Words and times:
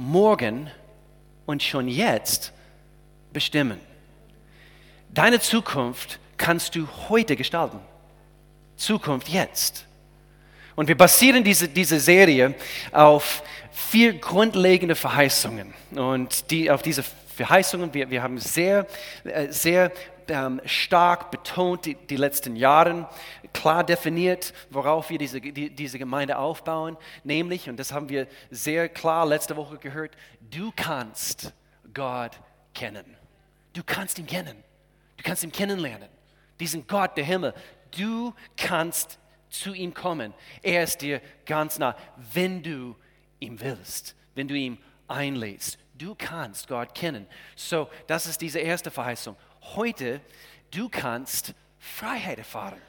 morgen 0.00 0.70
und 1.44 1.62
schon 1.62 1.86
jetzt 1.86 2.52
bestimmen. 3.32 3.78
Deine 5.10 5.40
Zukunft 5.40 6.18
kannst 6.38 6.74
du 6.74 6.88
heute 7.08 7.36
gestalten. 7.36 7.78
Zukunft 8.76 9.28
jetzt. 9.28 9.86
Und 10.74 10.88
wir 10.88 10.96
basieren 10.96 11.44
diese, 11.44 11.68
diese 11.68 12.00
Serie 12.00 12.54
auf 12.92 13.42
vier 13.72 14.14
grundlegende 14.14 14.94
Verheißungen. 14.94 15.74
Und 15.90 16.50
die, 16.50 16.70
auf 16.70 16.80
diese 16.80 17.02
Verheißungen, 17.36 17.92
wir, 17.92 18.10
wir 18.10 18.22
haben 18.22 18.38
sehr, 18.38 18.86
äh, 19.24 19.48
sehr 19.50 19.92
ähm, 20.30 20.60
stark 20.64 21.30
betont 21.30 21.84
die, 21.84 21.94
die 21.94 22.16
letzten 22.16 22.56
Jahre, 22.56 23.08
klar 23.52 23.84
definiert, 23.84 24.54
worauf 24.70 25.10
wir 25.10 25.18
diese, 25.18 25.40
die, 25.40 25.70
diese 25.70 25.98
Gemeinde 25.98 26.38
aufbauen. 26.38 26.96
Nämlich, 27.24 27.68
und 27.68 27.78
das 27.78 27.92
haben 27.92 28.08
wir 28.08 28.26
sehr 28.50 28.88
klar 28.88 29.26
letzte 29.26 29.56
Woche 29.56 29.78
gehört, 29.78 30.16
du 30.50 30.72
kannst 30.74 31.52
Gott 31.92 32.38
kennen. 32.74 33.16
Du 33.72 33.82
kannst 33.84 34.18
ihn 34.18 34.26
kennen. 34.26 34.56
Du 35.16 35.24
kannst 35.24 35.44
ihn 35.44 35.52
kennenlernen. 35.52 36.08
Diesen 36.58 36.86
Gott, 36.86 37.16
der 37.16 37.24
Himmel. 37.24 37.54
Du 37.96 38.34
kannst 38.56 39.18
zu 39.48 39.74
ihm 39.74 39.92
kommen. 39.92 40.32
Er 40.62 40.84
ist 40.84 41.02
dir 41.02 41.20
ganz 41.44 41.78
nah, 41.78 41.96
wenn 42.32 42.62
du 42.62 42.96
ihm 43.40 43.60
willst, 43.60 44.14
wenn 44.34 44.48
du 44.48 44.54
ihm 44.54 44.78
einlädst. 45.08 45.78
Du 45.94 46.14
kannst 46.14 46.68
Gott 46.68 46.94
kennen. 46.94 47.26
So, 47.56 47.90
das 48.06 48.26
ist 48.26 48.40
diese 48.40 48.60
erste 48.60 48.90
Verheißung. 48.90 49.36
Heute, 49.74 50.20
du 50.70 50.88
kannst 50.88 51.54
Freiheit 51.78 52.38
erfahren. 52.38 52.80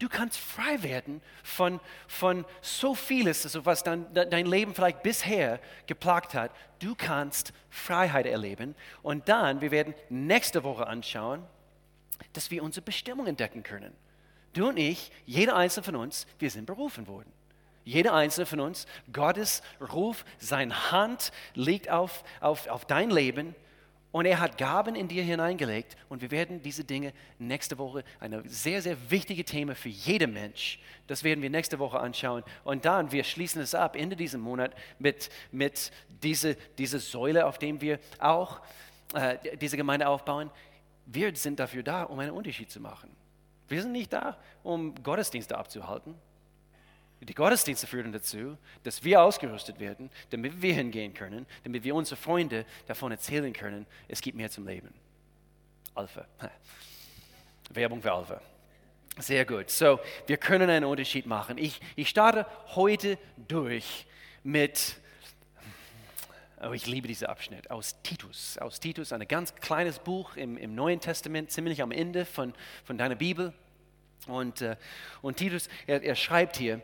Du 0.00 0.08
kannst 0.08 0.38
frei 0.38 0.82
werden 0.82 1.20
von, 1.42 1.78
von 2.08 2.46
so 2.62 2.94
vieles, 2.94 3.44
also 3.44 3.66
was 3.66 3.82
dein, 3.82 4.06
dein 4.14 4.46
Leben 4.46 4.74
vielleicht 4.74 5.02
bisher 5.02 5.60
geplagt 5.86 6.32
hat. 6.32 6.52
Du 6.78 6.94
kannst 6.94 7.52
Freiheit 7.68 8.24
erleben. 8.24 8.74
Und 9.02 9.28
dann, 9.28 9.60
wir 9.60 9.70
werden 9.70 9.94
nächste 10.08 10.64
Woche 10.64 10.86
anschauen, 10.86 11.42
dass 12.32 12.50
wir 12.50 12.62
unsere 12.62 12.82
Bestimmung 12.82 13.26
entdecken 13.26 13.62
können. 13.62 13.92
Du 14.54 14.68
und 14.68 14.78
ich, 14.78 15.12
jeder 15.26 15.54
einzelne 15.54 15.84
von 15.84 15.96
uns, 15.96 16.26
wir 16.38 16.50
sind 16.50 16.64
berufen 16.64 17.06
worden. 17.06 17.30
Jeder 17.84 18.14
einzelne 18.14 18.46
von 18.46 18.60
uns, 18.60 18.86
Gottes 19.12 19.62
Ruf, 19.92 20.24
seine 20.38 20.92
Hand 20.92 21.30
liegt 21.54 21.90
auf, 21.90 22.24
auf, 22.40 22.68
auf 22.68 22.86
dein 22.86 23.10
Leben 23.10 23.54
und 24.12 24.26
er 24.26 24.40
hat 24.40 24.58
Gaben 24.58 24.94
in 24.94 25.08
dir 25.08 25.22
hineingelegt 25.22 25.96
und 26.08 26.20
wir 26.20 26.30
werden 26.30 26.62
diese 26.62 26.84
Dinge 26.84 27.12
nächste 27.38 27.78
Woche, 27.78 28.02
ein 28.18 28.42
sehr, 28.48 28.82
sehr 28.82 29.10
wichtiges 29.10 29.46
Thema 29.46 29.74
für 29.74 29.88
jeden 29.88 30.32
Mensch, 30.32 30.80
das 31.06 31.22
werden 31.22 31.42
wir 31.42 31.50
nächste 31.50 31.78
Woche 31.78 32.00
anschauen. 32.00 32.42
Und 32.64 32.84
dann, 32.84 33.12
wir 33.12 33.24
schließen 33.24 33.60
es 33.62 33.74
ab, 33.74 33.96
Ende 33.96 34.16
diesem 34.16 34.40
Monat, 34.40 34.74
mit, 34.98 35.30
mit 35.52 35.92
dieser 36.22 36.54
diese 36.78 36.98
Säule, 36.98 37.46
auf 37.46 37.58
dem 37.58 37.80
wir 37.80 37.98
auch 38.18 38.60
äh, 39.14 39.38
diese 39.56 39.76
Gemeinde 39.76 40.08
aufbauen. 40.08 40.50
Wir 41.06 41.34
sind 41.34 41.60
dafür 41.60 41.82
da, 41.82 42.04
um 42.04 42.18
einen 42.18 42.30
Unterschied 42.30 42.70
zu 42.70 42.80
machen. 42.80 43.10
Wir 43.68 43.82
sind 43.82 43.92
nicht 43.92 44.12
da, 44.12 44.36
um 44.62 44.94
Gottesdienste 45.02 45.56
abzuhalten. 45.56 46.14
Die 47.22 47.34
Gottesdienste 47.34 47.86
führen 47.86 48.12
dazu, 48.12 48.56
dass 48.82 49.04
wir 49.04 49.20
ausgerüstet 49.20 49.78
werden, 49.78 50.10
damit 50.30 50.62
wir 50.62 50.72
hingehen 50.72 51.12
können, 51.12 51.46
damit 51.64 51.84
wir 51.84 51.94
unsere 51.94 52.16
Freunde 52.16 52.64
davon 52.86 53.12
erzählen 53.12 53.52
können, 53.52 53.86
es 54.08 54.22
gibt 54.22 54.38
mehr 54.38 54.50
zum 54.50 54.66
Leben. 54.66 54.92
Alpha. 55.94 56.26
Werbung 57.70 58.00
für 58.00 58.12
Alpha. 58.12 58.40
Sehr 59.18 59.44
gut. 59.44 59.68
So, 59.70 60.00
wir 60.26 60.38
können 60.38 60.70
einen 60.70 60.86
Unterschied 60.86 61.26
machen. 61.26 61.58
Ich, 61.58 61.80
ich 61.94 62.08
starte 62.08 62.46
heute 62.68 63.18
durch 63.36 64.06
mit, 64.42 64.96
oh, 66.62 66.72
ich 66.72 66.86
liebe 66.86 67.06
diesen 67.06 67.26
Abschnitt, 67.26 67.70
aus 67.70 68.00
Titus. 68.02 68.56
Aus 68.56 68.80
Titus, 68.80 69.12
ein 69.12 69.26
ganz 69.28 69.54
kleines 69.56 69.98
Buch 69.98 70.36
im, 70.36 70.56
im 70.56 70.74
Neuen 70.74 71.00
Testament, 71.00 71.50
ziemlich 71.50 71.82
am 71.82 71.92
Ende 71.92 72.24
von, 72.24 72.54
von 72.84 72.96
deiner 72.96 73.16
Bibel. 73.16 73.52
Und, 74.26 74.62
äh, 74.62 74.76
und 75.22 75.36
Titus, 75.36 75.68
er, 75.86 76.02
er, 76.02 76.14
schreibt 76.14 76.56
hier, 76.56 76.80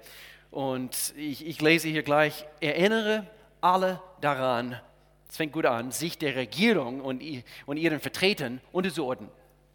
und 0.50 1.12
ich, 1.16 1.46
ich 1.46 1.60
lese 1.60 1.88
hier 1.88 2.02
gleich, 2.02 2.46
erinnere 2.60 3.26
alle 3.60 4.00
daran, 4.20 4.80
es 5.28 5.36
fängt 5.36 5.52
gut 5.52 5.66
an, 5.66 5.90
sich 5.90 6.18
der 6.18 6.34
Regierung 6.36 7.00
und, 7.00 7.22
und 7.66 7.76
ihren 7.76 8.00
Vertretern 8.00 8.60
unterzuordnen. 8.72 9.28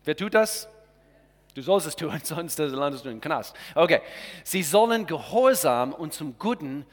Wer 0.05 0.15
tut 0.15 0.33
das? 0.33 0.67
Du 1.53 1.61
sollst 1.61 1.87
es 1.87 1.95
tun, 1.95 2.19
sonst 2.23 2.57
landest 2.57 3.05
du 3.05 3.09
im 3.09 3.21
Knast. 3.21 3.55
Okay, 3.75 4.01
sie 4.43 4.63
sollen 4.63 5.05
gehorsam 5.05 5.93
und 5.93 6.13
zum 6.13 6.37
Guten 6.39 6.85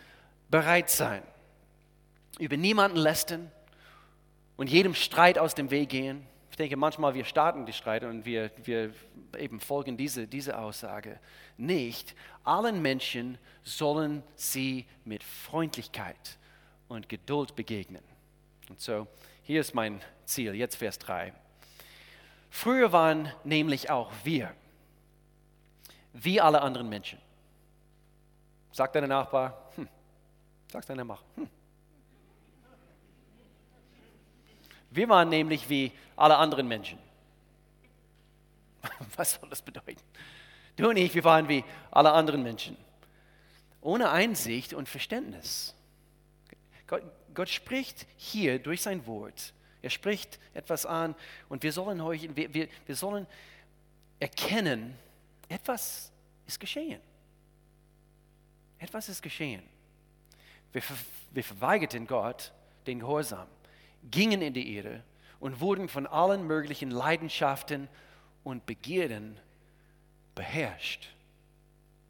bereit 0.51 0.91
sein. 0.91 1.23
Über 2.39 2.57
niemanden 2.57 2.99
lästern 2.99 3.51
und 4.57 4.69
jedem 4.69 4.95
Streit 4.95 5.39
aus 5.39 5.55
dem 5.55 5.71
Weg 5.71 5.89
gehen 5.89 6.27
denke, 6.59 6.77
manchmal 6.77 7.15
wir 7.15 7.25
starten 7.25 7.67
die 7.67 7.73
Streit 7.73 8.05
und 8.05 8.25
wir, 8.25 8.51
wir 8.65 8.93
eben 9.39 9.61
folgen 9.61 9.97
diese, 9.97 10.27
diese 10.27 10.59
Aussage 10.59 11.21
nicht. 11.57 12.15
Allen 12.45 12.83
Menschen 12.83 13.39
sollen 13.63 14.23
sie 14.35 14.87
mit 15.05 15.23
Freundlichkeit 15.23 16.39
und 16.89 17.09
Geduld 17.09 17.55
begegnen. 17.57 18.03
Und 18.69 18.81
so, 18.81 19.07
hier 19.43 19.61
ist 19.61 19.75
mein 19.75 20.01
Ziel, 20.25 20.55
jetzt 20.55 20.77
Vers 20.77 20.99
3. 20.99 21.33
Früher 22.51 22.93
waren 22.93 23.33
nämlich 23.45 23.91
auch 23.91 24.11
wir, 24.25 24.53
wie 26.13 26.41
alle 26.41 26.63
anderen 26.63 26.89
Menschen. 26.89 27.19
Sagt 28.73 28.95
deine 28.95 29.09
Nachbar, 29.09 29.71
hm. 29.77 29.89
Sagt 30.71 30.89
deine 30.89 31.05
Nachbar, 31.05 31.25
hm. 31.37 31.49
Wir 34.99 35.09
waren 35.09 35.29
nämlich 35.29 35.69
wie 35.69 35.93
alle 36.17 36.37
anderen 36.39 36.67
Menschen. 36.67 36.99
Was 39.17 39.35
soll 39.35 39.49
das 39.49 39.63
bedeuten? 39.63 40.03
Du 40.75 40.89
und 40.89 40.97
ich, 40.97 41.15
wir 41.15 41.23
waren 41.23 41.49
wie 41.49 41.65
alle 41.93 42.11
anderen 42.11 42.43
Menschen. 42.43 42.77
Ohne 43.81 44.11
Einsicht 44.11 44.75
und 44.75 44.89
Verständnis. 44.89 45.73
Gott, 46.89 47.05
Gott 47.33 47.49
spricht 47.49 48.09
hier 48.17 48.59
durch 48.59 48.83
sein 48.83 49.07
Wort. 49.07 49.55
Er 49.83 49.91
spricht 49.91 50.41
etwas 50.53 50.85
an 50.85 51.15
und 51.49 51.63
wir 51.63 51.73
sollen, 51.73 52.03
heute, 52.03 52.35
wir, 52.35 52.53
wir, 52.53 52.69
wir 52.85 52.97
sollen 52.97 53.29
erkennen, 54.19 54.99
etwas 55.49 56.11
ist 56.45 56.59
geschehen. 56.59 57.01
Etwas 58.81 59.09
ist 59.09 59.23
geschehen. 59.23 59.63
Wir, 60.73 60.83
wir 61.31 61.45
verweigerten 61.45 62.05
Gott 62.05 62.53
den 62.85 62.99
Gehorsam 62.99 63.47
gingen 64.11 64.43
in 64.43 64.55
die 64.55 64.77
Irre 64.77 65.03
und 65.41 65.61
wurden 65.61 65.89
von 65.89 66.07
allen 66.07 66.47
möglichen 66.47 66.91
Leidenschaften 66.91 67.89
und 68.45 68.67
Begierden 68.67 69.39
beherrscht. 70.35 71.09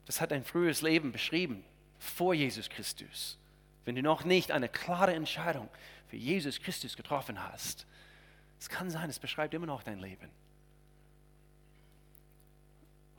Das 0.06 0.20
hat 0.20 0.32
ein 0.32 0.44
frühes 0.44 0.82
Leben 0.82 1.12
beschrieben 1.12 1.64
vor 1.98 2.34
Jesus 2.34 2.68
Christus. 2.68 3.38
Wenn 3.84 3.96
du 3.96 4.02
noch 4.02 4.24
nicht 4.24 4.52
eine 4.52 4.68
klare 4.68 5.14
Entscheidung 5.14 5.68
für 6.08 6.16
Jesus 6.16 6.60
Christus 6.60 6.96
getroffen 6.96 7.42
hast, 7.42 7.86
es 8.60 8.68
kann 8.68 8.90
sein, 8.90 9.08
es 9.08 9.18
beschreibt 9.18 9.54
immer 9.54 9.66
noch 9.66 9.82
dein 9.82 9.98
Leben. 9.98 10.30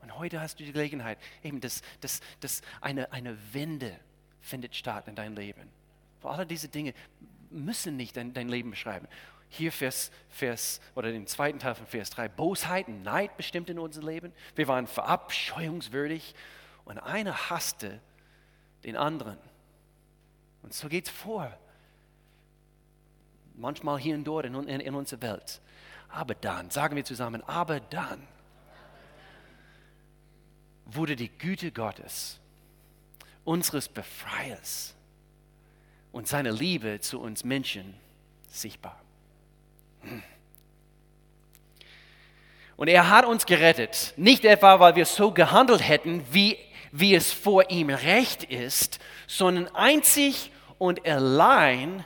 Und 0.01 0.17
heute 0.17 0.41
hast 0.41 0.59
du 0.59 0.63
die 0.63 0.71
Gelegenheit, 0.71 1.17
eben, 1.43 1.61
dass, 1.61 1.81
dass, 2.01 2.21
dass 2.39 2.61
eine, 2.81 3.11
eine 3.11 3.37
Wende 3.53 3.99
findet 4.41 4.75
statt 4.75 5.07
in 5.07 5.15
deinem 5.15 5.35
Leben. 5.35 5.69
Für 6.21 6.31
alle 6.31 6.45
diese 6.45 6.67
Dinge 6.67 6.93
müssen 7.49 7.97
nicht 7.97 8.17
dein, 8.17 8.33
dein 8.33 8.49
Leben 8.49 8.71
beschreiben. 8.71 9.07
Hier 9.49 9.71
Vers, 9.71 10.11
Vers, 10.29 10.79
oder 10.95 11.11
den 11.11 11.25
zweiten 11.25 11.59
Teil 11.59 11.75
von 11.75 11.87
Vers 11.87 12.11
3, 12.11 12.27
Bosheit 12.29 12.87
und 12.87 13.01
Neid 13.03 13.35
bestimmt 13.35 13.69
in 13.69 13.79
unserem 13.79 14.07
Leben. 14.07 14.33
Wir 14.55 14.67
waren 14.67 14.85
verabscheuungswürdig 14.85 16.35
und 16.85 16.99
einer 16.99 17.49
hasste 17.49 17.99
den 18.83 18.95
anderen. 18.95 19.37
Und 20.61 20.73
so 20.73 20.87
geht 20.87 21.07
es 21.07 21.11
vor. 21.11 21.57
Manchmal 23.55 23.99
hier 23.99 24.15
und 24.15 24.23
dort 24.23 24.45
in, 24.45 24.55
in, 24.67 24.79
in 24.79 24.95
unserer 24.95 25.21
Welt. 25.21 25.61
Aber 26.09 26.35
dann, 26.35 26.69
sagen 26.69 26.95
wir 26.95 27.05
zusammen, 27.05 27.43
aber 27.43 27.79
dann 27.79 28.27
wurde 30.85 31.15
die 31.15 31.29
Güte 31.29 31.71
Gottes, 31.71 32.39
unseres 33.43 33.87
Befreiers, 33.87 34.95
und 36.11 36.27
seine 36.27 36.51
Liebe 36.51 36.99
zu 36.99 37.19
uns 37.19 37.43
Menschen 37.43 37.93
sichtbar. 38.47 38.99
Und 42.77 42.87
er 42.87 43.09
hat 43.09 43.25
uns 43.25 43.45
gerettet, 43.45 44.13
nicht 44.15 44.45
etwa, 44.45 44.79
weil 44.79 44.95
wir 44.95 45.05
so 45.05 45.31
gehandelt 45.31 45.87
hätten, 45.87 46.23
wie, 46.31 46.57
wie 46.91 47.13
es 47.13 47.31
vor 47.31 47.69
ihm 47.69 47.89
recht 47.89 48.45
ist, 48.45 48.99
sondern 49.27 49.67
einzig 49.75 50.51
und 50.77 51.05
allein, 51.05 52.05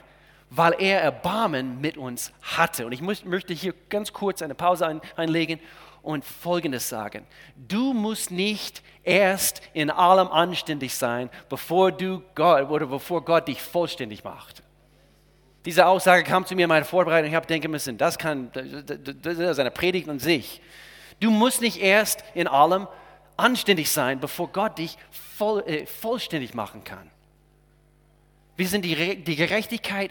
weil 0.50 0.74
er 0.78 1.00
Erbarmen 1.00 1.80
mit 1.80 1.96
uns 1.96 2.32
hatte. 2.42 2.86
Und 2.86 2.92
ich 2.92 3.00
muss, 3.00 3.24
möchte 3.24 3.54
hier 3.54 3.74
ganz 3.88 4.12
kurz 4.12 4.42
eine 4.42 4.54
Pause 4.54 4.86
ein, 4.86 5.00
einlegen 5.16 5.60
und 6.04 6.24
Folgendes 6.24 6.88
sagen. 6.88 7.26
Du 7.56 7.92
musst 7.92 8.30
nicht 8.30 8.82
erst 9.02 9.62
in 9.72 9.90
allem 9.90 10.28
anständig 10.28 10.94
sein, 10.94 11.30
bevor 11.48 11.92
du 11.92 12.22
Gott 12.34 12.70
oder 12.70 12.86
bevor 12.86 13.24
Gott 13.24 13.48
dich 13.48 13.60
vollständig 13.60 14.22
macht. 14.24 14.62
Diese 15.64 15.86
Aussage 15.86 16.24
kam 16.24 16.44
zu 16.44 16.54
mir 16.54 16.64
in 16.64 16.68
meiner 16.68 16.84
Vorbereitung. 16.84 17.30
Ich 17.30 17.34
habe 17.34 17.46
denken 17.46 17.70
müssen, 17.70 17.96
das, 17.96 18.18
kann, 18.18 18.50
das 18.52 19.38
ist 19.38 19.58
eine 19.58 19.70
Predigt 19.70 20.08
an 20.08 20.18
sich. 20.18 20.60
Du 21.20 21.30
musst 21.30 21.62
nicht 21.62 21.80
erst 21.80 22.22
in 22.34 22.46
allem 22.46 22.86
anständig 23.36 23.90
sein, 23.90 24.20
bevor 24.20 24.48
Gott 24.48 24.78
dich 24.78 24.98
voll, 25.10 25.64
äh, 25.66 25.86
vollständig 25.86 26.54
machen 26.54 26.84
kann. 26.84 27.10
Wir 28.56 28.68
sind 28.68 28.84
die, 28.84 29.24
die 29.24 29.36
Gerechtigkeit 29.36 30.10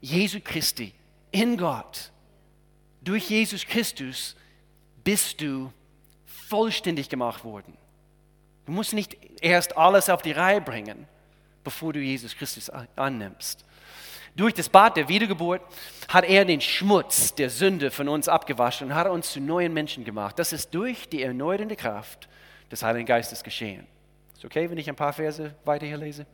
Jesu 0.00 0.40
Christi 0.42 0.92
in 1.30 1.56
Gott. 1.56 2.10
Durch 3.00 3.30
Jesus 3.30 3.64
Christus 3.64 4.36
bist 5.04 5.40
du 5.40 5.72
vollständig 6.48 7.08
gemacht 7.08 7.44
worden. 7.44 7.76
Du 8.66 8.72
musst 8.72 8.92
nicht 8.92 9.16
erst 9.40 9.76
alles 9.76 10.08
auf 10.08 10.22
die 10.22 10.32
Reihe 10.32 10.60
bringen, 10.60 11.06
bevor 11.64 11.92
du 11.92 12.00
Jesus 12.00 12.36
Christus 12.36 12.70
annimmst. 12.96 13.64
Durch 14.34 14.54
das 14.54 14.68
Bad 14.68 14.96
der 14.96 15.08
Wiedergeburt 15.08 15.60
hat 16.08 16.24
er 16.24 16.44
den 16.44 16.60
Schmutz 16.60 17.34
der 17.34 17.50
Sünde 17.50 17.90
von 17.90 18.08
uns 18.08 18.28
abgewaschen 18.28 18.88
und 18.88 18.94
hat 18.94 19.06
uns 19.08 19.32
zu 19.32 19.40
neuen 19.40 19.74
Menschen 19.74 20.04
gemacht. 20.04 20.38
Das 20.38 20.52
ist 20.52 20.74
durch 20.74 21.08
die 21.08 21.22
erneuernde 21.22 21.76
Kraft 21.76 22.28
des 22.70 22.82
Heiligen 22.82 23.04
Geistes 23.04 23.42
geschehen. 23.42 23.86
Ist 24.34 24.44
okay, 24.44 24.70
wenn 24.70 24.78
ich 24.78 24.88
ein 24.88 24.96
paar 24.96 25.12
Verse 25.12 25.54
weiter 25.64 25.86
hier 25.86 25.98
lese? 25.98 26.26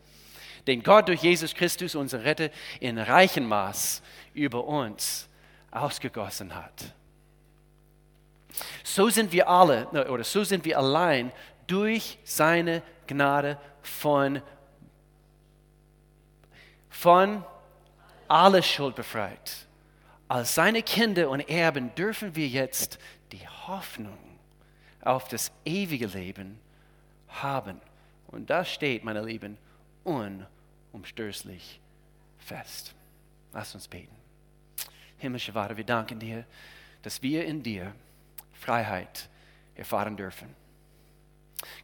Den 0.67 0.83
Gott 0.83 1.09
durch 1.09 1.23
Jesus 1.23 1.55
Christus, 1.55 1.95
unseren 1.95 2.21
Retter, 2.21 2.51
in 2.79 2.99
reichem 2.99 3.47
Maß 3.47 4.03
über 4.35 4.65
uns 4.65 5.29
ausgegossen 5.71 6.55
hat. 6.55 6.95
So 8.83 9.09
sind 9.11 9.33
wir 9.33 9.49
alle, 9.49 9.89
oder 10.11 10.25
so 10.25 10.45
sind 10.45 10.65
wir 10.65 10.79
allein 10.79 11.33
durch 11.67 12.19
seine 12.25 12.83
Gnade 13.07 13.59
von, 13.83 14.43
von 16.89 17.45
aller 18.27 18.63
Schuld 18.63 18.97
befreit. 18.97 19.67
Als 20.29 20.55
seine 20.55 20.83
Kinder 20.83 21.31
und 21.31 21.49
Erben 21.49 21.95
dürfen 21.95 22.37
wir 22.37 22.49
jetzt 22.49 22.99
die 23.33 23.47
Hoffnung 23.67 24.19
auf 25.03 25.29
das 25.29 25.51
ewige 25.65 26.07
Leben 26.07 26.59
haben. 27.29 27.81
Und 28.27 28.51
das 28.51 28.71
steht, 28.71 29.05
meine 29.05 29.23
Lieben, 29.23 29.57
unumstößlich 30.05 31.81
fest. 32.39 32.95
Lass 33.53 33.75
uns 33.75 33.89
beten. 33.89 34.15
Himmlische 35.17 35.53
Vater, 35.53 35.77
wir 35.77 35.85
danken 35.85 36.19
dir, 36.19 36.45
dass 37.03 37.23
wir 37.23 37.45
in 37.45 37.63
dir 37.63 37.95
Freiheit 38.59 39.29
erfahren 39.75 40.17
dürfen. 40.17 40.55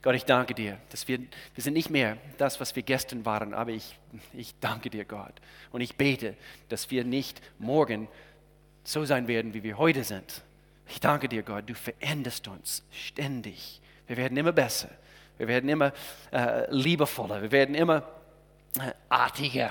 Gott, 0.03 0.15
ich 0.15 0.25
danke 0.25 0.55
dir, 0.55 0.79
dass 0.91 1.09
wir, 1.09 1.19
wir 1.19 1.62
sind 1.62 1.75
nicht 1.75 1.91
mehr 1.91 2.17
das, 2.38 2.61
was 2.61 2.76
wir 2.76 2.82
gestern 2.82 3.25
waren, 3.25 3.55
aber 3.55 3.71
ich, 3.73 3.99
ich 4.32 4.55
danke 4.61 4.91
dir, 4.91 5.05
Gott. 5.05 5.35
Und 5.73 5.81
ich 5.81 5.97
bete, 5.97 6.37
dass 6.69 6.91
wir 6.91 7.05
nicht 7.05 7.41
morgen 7.59 8.09
so 8.85 9.05
sein 9.05 9.26
werden, 9.26 9.55
wie 9.55 9.62
wir 9.62 9.79
heute 9.79 10.05
sind. 10.05 10.43
Ich 10.88 11.00
danke 11.00 11.29
dir, 11.29 11.43
Gott, 11.43 11.69
du 11.69 11.75
veränderst 11.75 12.47
uns 12.47 12.85
ständig. 12.91 13.81
Wir 14.06 14.17
werden 14.17 14.37
immer 14.37 14.53
besser. 14.53 14.91
Wir 15.38 15.49
werden 15.49 15.69
immer 15.69 15.93
äh, 16.31 16.70
liebevoller. 16.70 17.43
Wir 17.43 17.50
werden 17.50 17.75
immer 17.75 18.06
artiger, 19.09 19.71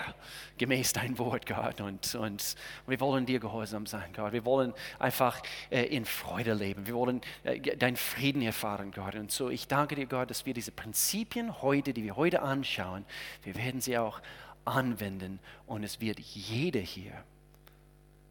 gemäß 0.57 0.93
dein 0.93 1.17
Wort, 1.17 1.45
Gott. 1.45 1.81
Und, 1.81 2.15
und, 2.15 2.55
wir 2.87 2.99
wollen 2.99 3.25
dir 3.25 3.39
gehorsam 3.39 3.85
sein, 3.85 4.11
Gott. 4.15 4.31
Wir 4.31 4.45
wollen 4.45 4.73
einfach 4.99 5.41
äh, 5.69 5.83
in 5.85 6.05
Freude 6.05 6.53
leben. 6.53 6.87
Wir 6.87 6.93
wollen 6.93 7.21
äh, 7.43 7.59
deinen 7.59 7.97
Frieden 7.97 8.41
erfahren, 8.41 8.91
Gott. 8.91 9.15
Und 9.15 9.31
so, 9.31 9.49
ich 9.49 9.67
danke 9.67 9.95
dir, 9.95 10.05
Gott, 10.05 10.29
dass 10.29 10.45
wir 10.45 10.53
diese 10.53 10.71
Prinzipien 10.71 11.61
heute, 11.61 11.93
die 11.93 12.03
wir 12.03 12.15
heute 12.15 12.41
anschauen, 12.41 13.05
wir 13.43 13.55
werden 13.55 13.81
sie 13.81 13.97
auch 13.97 14.21
anwenden 14.65 15.39
und 15.67 15.83
es 15.83 15.99
wird 15.99 16.19
jeder 16.19 16.79
hier 16.79 17.11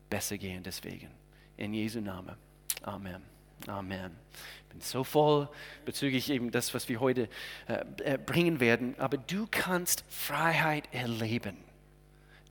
besser 0.08 0.38
gehen 0.38 0.62
deswegen. 0.62 1.08
In 1.56 1.74
Jesu 1.74 2.00
Namen. 2.00 2.36
Amen. 2.82 3.31
Amen. 3.68 4.16
Ich 4.64 4.68
bin 4.70 4.80
so 4.80 5.04
voll 5.04 5.48
bezüglich 5.84 6.30
eben 6.30 6.50
das, 6.50 6.74
was 6.74 6.88
wir 6.88 7.00
heute 7.00 7.28
äh, 7.68 7.84
äh, 8.14 8.18
bringen 8.18 8.60
werden. 8.60 8.94
Aber 8.98 9.16
du 9.16 9.46
kannst 9.50 10.04
Freiheit 10.08 10.88
erleben. 10.92 11.56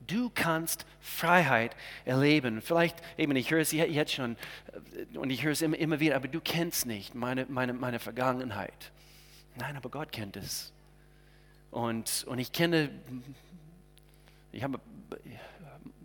Du 0.08 0.30
kannst 0.34 0.86
Freiheit 1.00 1.76
erleben. 2.06 2.62
Vielleicht, 2.62 2.98
eben, 3.18 3.36
ich 3.36 3.52
höre 3.52 3.62
es 3.62 3.72
jetzt 3.72 4.14
schon 4.14 4.38
äh, 5.14 5.18
und 5.18 5.30
ich 5.30 5.44
höre 5.44 5.52
es 5.52 5.62
immer, 5.62 5.78
immer 5.78 6.00
wieder, 6.00 6.16
aber 6.16 6.28
du 6.28 6.40
kennst 6.40 6.86
nicht 6.86 7.16
meine, 7.16 7.46
meine, 7.50 7.74
meine 7.74 8.00
Vergangenheit. 8.00 8.92
Nein, 9.56 9.76
aber 9.76 9.90
Gott 9.90 10.12
kennt 10.12 10.38
es. 10.38 10.72
Und, 11.72 12.26
und 12.28 12.40
ich 12.40 12.52
kenne, 12.52 12.90
ich 14.52 14.64
habe 14.64 14.80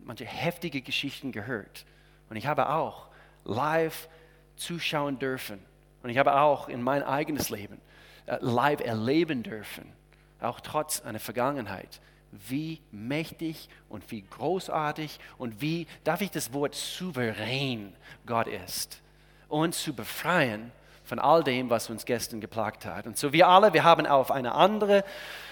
manche 0.04 0.24
heftige 0.24 0.80
Geschichten 0.80 1.32
gehört. 1.32 1.84
Und 2.30 2.36
ich 2.36 2.46
habe 2.46 2.70
auch 2.70 3.08
live 3.44 4.08
zuschauen 4.56 5.18
dürfen. 5.18 5.58
Und 6.02 6.10
ich 6.10 6.18
habe 6.18 6.38
auch 6.40 6.68
in 6.68 6.82
mein 6.82 7.02
eigenes 7.02 7.50
Leben 7.50 7.80
äh, 8.26 8.38
live 8.40 8.80
erleben 8.80 9.42
dürfen, 9.42 9.92
auch 10.40 10.60
trotz 10.60 11.00
einer 11.00 11.20
Vergangenheit, 11.20 12.00
wie 12.32 12.80
mächtig 12.90 13.68
und 13.88 14.10
wie 14.10 14.22
großartig 14.22 15.18
und 15.38 15.60
wie, 15.60 15.86
darf 16.04 16.20
ich 16.20 16.30
das 16.30 16.52
Wort 16.52 16.74
souverän 16.74 17.94
Gott 18.26 18.46
ist, 18.46 19.00
uns 19.48 19.82
zu 19.82 19.94
befreien 19.94 20.72
von 21.04 21.18
all 21.18 21.44
dem, 21.44 21.70
was 21.70 21.88
uns 21.88 22.04
gestern 22.04 22.40
geplagt 22.40 22.84
hat. 22.84 23.06
Und 23.06 23.16
so 23.16 23.32
wir 23.32 23.48
alle, 23.48 23.72
wir 23.72 23.84
haben 23.84 24.06
auf 24.06 24.30
eine 24.30 24.54
andere 24.54 25.04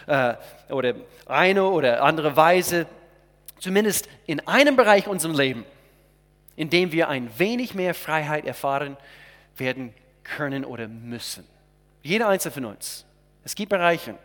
äh, 0.07 0.35
oder 0.69 0.95
eine 1.27 1.65
oder 1.65 2.03
andere 2.03 2.37
Weise, 2.37 2.87
zumindest 3.61 4.09
in 4.27 4.47
einem 4.47 4.77
Bereich 4.77 5.07
unserem 5.07 5.35
Leben, 5.35 5.65
in 6.57 6.71
dem 6.71 6.93
wir 6.93 7.09
ein 7.09 7.39
wenig 7.39 7.75
mehr 7.75 7.95
Freiheit 7.95 8.45
erfahren 8.45 8.97
werden 9.57 9.95
können 10.23 10.65
oder 10.65 10.89
müssen. 10.89 11.45
Jeder 12.03 12.29
einzelne 12.29 12.53
von 12.53 12.65
uns. 12.67 13.07
Es 13.45 13.55
gibt 13.55 13.71
Bereiche. 13.71 14.17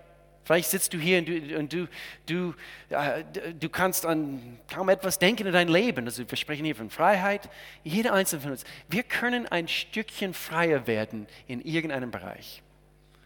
Vielleicht 0.44 0.70
sitzt 0.70 0.94
du 0.94 0.98
hier 0.98 1.20
und 1.20 1.28
du, 1.28 1.58
und 1.58 1.74
du, 1.74 1.88
du, 2.26 2.56
äh, 2.90 3.24
du 3.60 3.70
kannst 3.70 4.06
an 4.06 4.58
kaum 4.68 4.90
etwas 4.90 5.20
denken 5.20 5.46
in 5.46 5.54
dein 5.54 5.68
Leben. 5.68 6.06
Also 6.06 6.28
wir 6.28 6.38
sprechen 6.38 6.66
hier 6.66 6.76
von 6.76 6.90
Freiheit. 6.90 7.50
Jeder 7.84 8.14
einzelne 8.14 8.42
von 8.42 8.52
uns. 8.52 8.64
Wir 8.88 9.04
können 9.04 9.48
ein 9.48 9.68
Stückchen 9.68 10.34
freier 10.34 10.88
werden 10.88 11.28
in 11.46 11.62
irgendeinem 11.62 12.10
Bereich. 12.10 12.64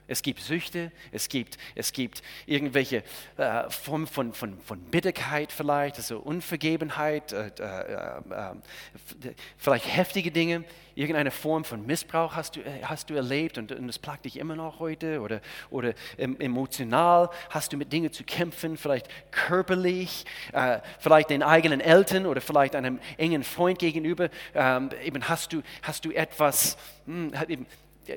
Es 0.07 0.21
gibt 0.21 0.39
Süchte, 0.41 0.91
es 1.11 1.29
gibt, 1.29 1.57
es 1.75 1.93
gibt 1.93 2.21
irgendwelche 2.45 3.03
äh, 3.37 3.69
Formen 3.69 4.07
von, 4.07 4.33
von, 4.33 4.59
von 4.59 4.79
Bitterkeit 4.79 5.51
vielleicht, 5.51 5.97
also 5.97 6.19
Unvergebenheit, 6.19 7.31
äh, 7.31 7.51
äh, 7.59 8.21
äh 8.29 9.33
vielleicht 9.57 9.95
heftige 9.95 10.31
Dinge, 10.31 10.65
irgendeine 10.95 11.31
Form 11.31 11.63
von 11.63 11.85
Missbrauch 11.85 12.35
hast 12.35 12.55
du, 12.55 12.61
äh, 12.61 12.83
hast 12.83 13.09
du 13.09 13.15
erlebt 13.15 13.57
und, 13.57 13.71
und 13.71 13.87
das 13.87 13.99
plagt 13.99 14.25
dich 14.25 14.37
immer 14.37 14.55
noch 14.55 14.79
heute 14.79 15.21
oder, 15.21 15.41
oder 15.69 15.93
emotional. 16.17 17.29
Hast 17.49 17.73
du 17.73 17.77
mit 17.77 17.91
Dingen 17.91 18.11
zu 18.11 18.23
kämpfen, 18.23 18.77
vielleicht 18.77 19.07
körperlich, 19.31 20.25
äh, 20.51 20.79
vielleicht 20.99 21.29
den 21.29 21.43
eigenen 21.43 21.79
Eltern 21.79 22.25
oder 22.25 22.41
vielleicht 22.41 22.75
einem 22.75 22.99
engen 23.17 23.43
Freund 23.43 23.79
gegenüber, 23.79 24.29
ähm, 24.53 24.89
eben 25.03 25.27
hast 25.27 25.53
du, 25.53 25.61
hast 25.81 26.05
du 26.05 26.11
etwas, 26.11 26.77
mh, 27.05 27.39
hm, 27.39 27.49
eben, 27.49 27.65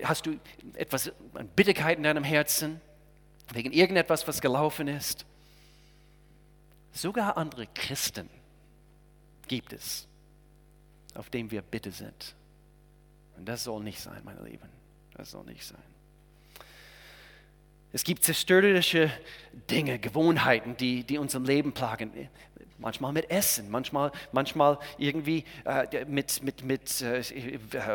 hast 0.04 0.26
du 0.26 0.38
etwas 0.74 1.12
an 1.34 1.48
Bitterkeit 1.48 1.98
in 1.98 2.04
deinem 2.04 2.24
Herzen 2.24 2.80
wegen 3.52 3.72
irgendetwas, 3.72 4.26
was 4.26 4.40
gelaufen 4.40 4.88
ist? 4.88 5.24
Sogar 6.92 7.36
andere 7.36 7.66
Christen 7.68 8.28
gibt 9.48 9.72
es, 9.72 10.08
auf 11.14 11.30
denen 11.30 11.50
wir 11.50 11.62
bitte 11.62 11.92
sind. 11.92 12.34
Und 13.36 13.46
das 13.46 13.64
soll 13.64 13.82
nicht 13.82 14.00
sein, 14.00 14.22
meine 14.24 14.42
Lieben. 14.42 14.68
Das 15.14 15.30
soll 15.30 15.44
nicht 15.44 15.64
sein. 15.64 15.82
Es 17.92 18.04
gibt 18.04 18.24
zerstörerische 18.24 19.10
Dinge, 19.70 19.98
Gewohnheiten, 19.98 20.76
die, 20.76 21.04
die 21.04 21.18
unser 21.18 21.40
Leben 21.40 21.72
plagen 21.72 22.28
manchmal 22.78 23.12
mit 23.12 23.30
Essen, 23.30 23.70
manchmal, 23.70 24.12
manchmal 24.32 24.78
irgendwie 24.98 25.44
äh, 25.64 26.04
mit, 26.06 26.42
mit, 26.42 26.64
mit, 26.64 27.02
äh, 27.02 27.22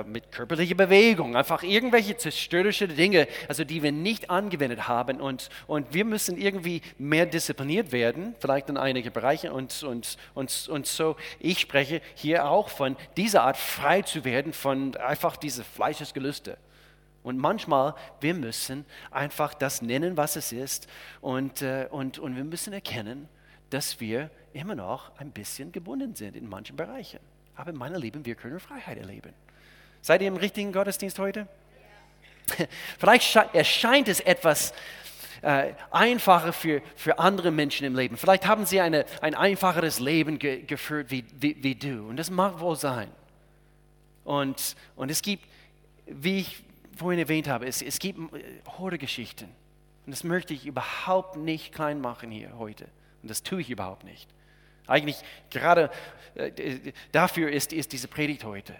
mit 0.05 0.31
körperlicher 0.31 0.75
Bewegung, 0.75 1.35
einfach 1.35 1.63
irgendwelche 1.63 2.17
zerstörerische 2.17 2.87
Dinge, 2.87 3.27
also 3.47 3.63
die 3.63 3.83
wir 3.83 3.91
nicht 3.91 4.29
angewendet 4.29 4.87
haben 4.87 5.21
und, 5.21 5.49
und 5.67 5.93
wir 5.93 6.05
müssen 6.05 6.37
irgendwie 6.37 6.81
mehr 6.97 7.25
diszipliniert 7.25 7.91
werden, 7.91 8.35
vielleicht 8.39 8.69
in 8.69 8.77
einigen 8.77 9.11
Bereichen 9.11 9.51
und, 9.51 9.83
und, 9.83 10.17
und, 10.33 10.67
und 10.69 10.87
so. 10.87 11.15
Ich 11.39 11.59
spreche 11.59 12.01
hier 12.15 12.47
auch 12.47 12.69
von 12.69 12.95
dieser 13.17 13.43
Art 13.43 13.57
frei 13.57 14.01
zu 14.01 14.25
werden 14.25 14.53
von 14.53 14.95
einfach 14.97 15.37
diese 15.37 15.63
Fleischesgelüste. 15.63 16.57
Und 17.23 17.37
manchmal, 17.37 17.93
wir 18.19 18.33
müssen 18.33 18.85
einfach 19.11 19.53
das 19.53 19.81
nennen, 19.81 20.17
was 20.17 20.35
es 20.35 20.51
ist 20.51 20.87
und, 21.21 21.61
äh, 21.61 21.87
und, 21.91 22.17
und 22.17 22.35
wir 22.35 22.43
müssen 22.43 22.73
erkennen, 22.73 23.29
dass 23.69 23.99
wir 23.99 24.31
immer 24.53 24.75
noch 24.75 25.11
ein 25.17 25.31
bisschen 25.31 25.71
gebunden 25.71 26.15
sind 26.15 26.35
in 26.35 26.47
manchen 26.47 26.75
Bereichen. 26.75 27.19
Aber 27.55 27.73
meine 27.73 27.97
Lieben, 27.97 28.25
wir 28.25 28.35
können 28.35 28.59
Freiheit 28.59 28.97
erleben. 28.97 29.33
Seid 30.01 30.21
ihr 30.21 30.27
im 30.27 30.37
richtigen 30.37 30.71
Gottesdienst 30.71 31.19
heute? 31.19 31.47
Vielleicht 32.99 33.35
erscheint 33.53 34.07
es 34.07 34.19
etwas 34.19 34.73
äh, 35.41 35.73
einfacher 35.91 36.53
für, 36.53 36.81
für 36.95 37.19
andere 37.19 37.51
Menschen 37.51 37.85
im 37.85 37.95
Leben. 37.95 38.17
Vielleicht 38.17 38.47
haben 38.47 38.65
sie 38.65 38.81
eine, 38.81 39.05
ein 39.21 39.35
einfacheres 39.35 39.99
Leben 39.99 40.39
ge, 40.39 40.63
geführt 40.63 41.11
wie, 41.11 41.25
wie, 41.39 41.63
wie 41.63 41.75
du. 41.75 42.07
Und 42.07 42.17
das 42.17 42.29
mag 42.29 42.59
wohl 42.59 42.75
sein. 42.75 43.09
Und, 44.23 44.75
und 44.95 45.09
es 45.09 45.21
gibt, 45.21 45.45
wie 46.05 46.39
ich 46.39 46.63
vorhin 46.95 47.19
erwähnt 47.19 47.47
habe, 47.47 47.65
es, 47.65 47.81
es 47.81 47.99
gibt 47.99 48.19
äh, 48.33 48.43
Horde-Geschichten. 48.77 49.49
Und 50.05 50.11
das 50.11 50.23
möchte 50.23 50.53
ich 50.53 50.65
überhaupt 50.65 51.37
nicht 51.37 51.73
klein 51.73 52.01
machen 52.01 52.31
hier 52.31 52.57
heute. 52.57 52.87
Und 53.21 53.29
das 53.29 53.43
tue 53.43 53.61
ich 53.61 53.69
überhaupt 53.69 54.03
nicht. 54.03 54.29
Eigentlich 54.87 55.17
gerade 55.49 55.89
äh, 56.35 56.93
dafür 57.11 57.51
ist, 57.51 57.73
ist 57.73 57.91
diese 57.91 58.07
Predigt 58.07 58.43
heute 58.43 58.75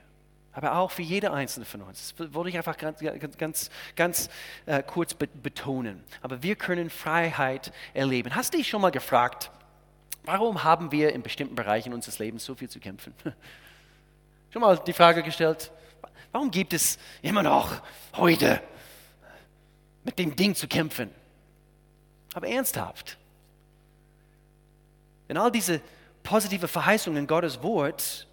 aber 0.54 0.76
auch 0.76 0.92
für 0.92 1.02
jede 1.02 1.32
einzelne 1.32 1.66
von 1.66 1.82
uns. 1.82 2.14
Das 2.18 2.34
wollte 2.34 2.50
ich 2.50 2.58
einfach 2.58 2.78
ganz, 2.78 3.00
ganz, 3.38 3.70
ganz 3.96 4.30
äh, 4.66 4.84
kurz 4.84 5.14
betonen. 5.14 6.04
Aber 6.22 6.44
wir 6.44 6.56
können 6.56 6.90
Freiheit 6.90 7.72
erleben. 7.94 8.36
Hast 8.36 8.54
du 8.54 8.58
dich 8.58 8.68
schon 8.68 8.82
mal 8.82 8.92
gefragt, 8.92 9.52
warum 10.24 10.64
haben 10.64 10.92
wir 10.92 11.14
in 11.14 11.22
bestimmten 11.22 11.56
Bereichen 11.56 11.94
unseres 11.94 12.20
Lebens 12.20 12.44
so 12.44 12.56
viel 12.56 12.70
zu 12.70 12.80
kämpfen? 12.80 13.14
Schon 14.52 14.62
mal 14.62 14.78
die 14.78 14.92
Frage 14.92 15.24
gestellt, 15.24 15.72
warum 16.34 16.52
gibt 16.52 16.74
es 16.74 17.00
immer 17.22 17.42
noch 17.42 17.82
heute 18.18 18.62
mit 20.04 20.20
dem 20.20 20.36
Ding 20.36 20.56
zu 20.56 20.68
kämpfen? 20.68 21.10
Aber 22.34 22.50
ernsthaft. 22.50 23.18
Wenn 25.32 25.38
all 25.38 25.50
diese 25.50 25.80
positive 26.24 26.68
Verheißungen 26.68 27.26
Gottes 27.26 27.64
Wort 27.64 28.28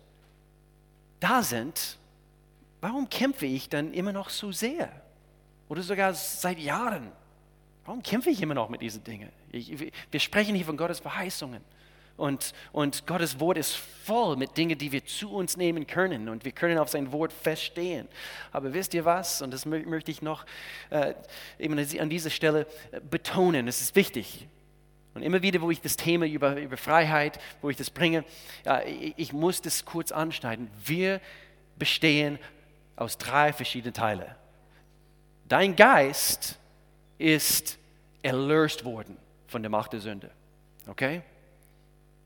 da 1.20 1.44
sind, 1.44 1.96
warum 2.80 3.08
kämpfe 3.08 3.46
ich 3.46 3.68
dann 3.68 3.94
immer 3.94 4.12
noch 4.12 4.30
so 4.30 4.50
sehr? 4.50 4.90
Oder 5.68 5.84
sogar 5.84 6.12
seit 6.12 6.58
Jahren? 6.58 7.12
Warum 7.84 8.02
kämpfe 8.02 8.30
ich 8.30 8.42
immer 8.42 8.54
noch 8.54 8.68
mit 8.68 8.80
diesen 8.80 9.04
Dingen? 9.04 9.28
Ich, 9.52 9.72
wir 10.10 10.18
sprechen 10.18 10.56
hier 10.56 10.64
von 10.64 10.76
Gottes 10.76 10.98
Verheißungen. 10.98 11.62
Und, 12.16 12.52
und 12.72 13.06
Gottes 13.06 13.38
Wort 13.38 13.58
ist 13.58 13.76
voll 13.76 14.34
mit 14.34 14.56
Dingen, 14.56 14.76
die 14.76 14.90
wir 14.90 15.06
zu 15.06 15.30
uns 15.30 15.56
nehmen 15.56 15.86
können. 15.86 16.28
Und 16.28 16.44
wir 16.44 16.50
können 16.50 16.78
auf 16.78 16.88
sein 16.88 17.12
Wort 17.12 17.32
feststehen. 17.32 18.08
Aber 18.50 18.74
wisst 18.74 18.92
ihr 18.92 19.04
was? 19.04 19.40
Und 19.40 19.52
das 19.52 19.66
möchte 19.66 20.10
ich 20.10 20.20
noch 20.20 20.44
äh, 20.90 21.14
eben 21.60 21.78
an 21.78 22.10
dieser 22.10 22.30
Stelle 22.30 22.66
betonen. 23.08 23.68
Es 23.68 23.80
ist 23.82 23.94
wichtig. 23.94 24.48
Und 25.18 25.24
immer 25.24 25.42
wieder, 25.42 25.60
wo 25.60 25.72
ich 25.72 25.80
das 25.80 25.96
Thema 25.96 26.26
über, 26.26 26.60
über 26.60 26.76
Freiheit, 26.76 27.40
wo 27.60 27.70
ich 27.70 27.76
das 27.76 27.90
bringe, 27.90 28.24
äh, 28.64 28.88
ich, 28.88 29.14
ich 29.16 29.32
muss 29.32 29.60
das 29.60 29.84
kurz 29.84 30.12
anschneiden. 30.12 30.70
Wir 30.84 31.20
bestehen 31.76 32.38
aus 32.94 33.18
drei 33.18 33.52
verschiedenen 33.52 33.94
Teilen. 33.94 34.32
Dein 35.48 35.74
Geist 35.74 36.56
ist 37.18 37.78
erlöst 38.22 38.84
worden 38.84 39.16
von 39.48 39.60
der 39.60 39.70
Macht 39.70 39.92
der 39.92 39.98
Sünde. 39.98 40.30
Okay? 40.86 41.22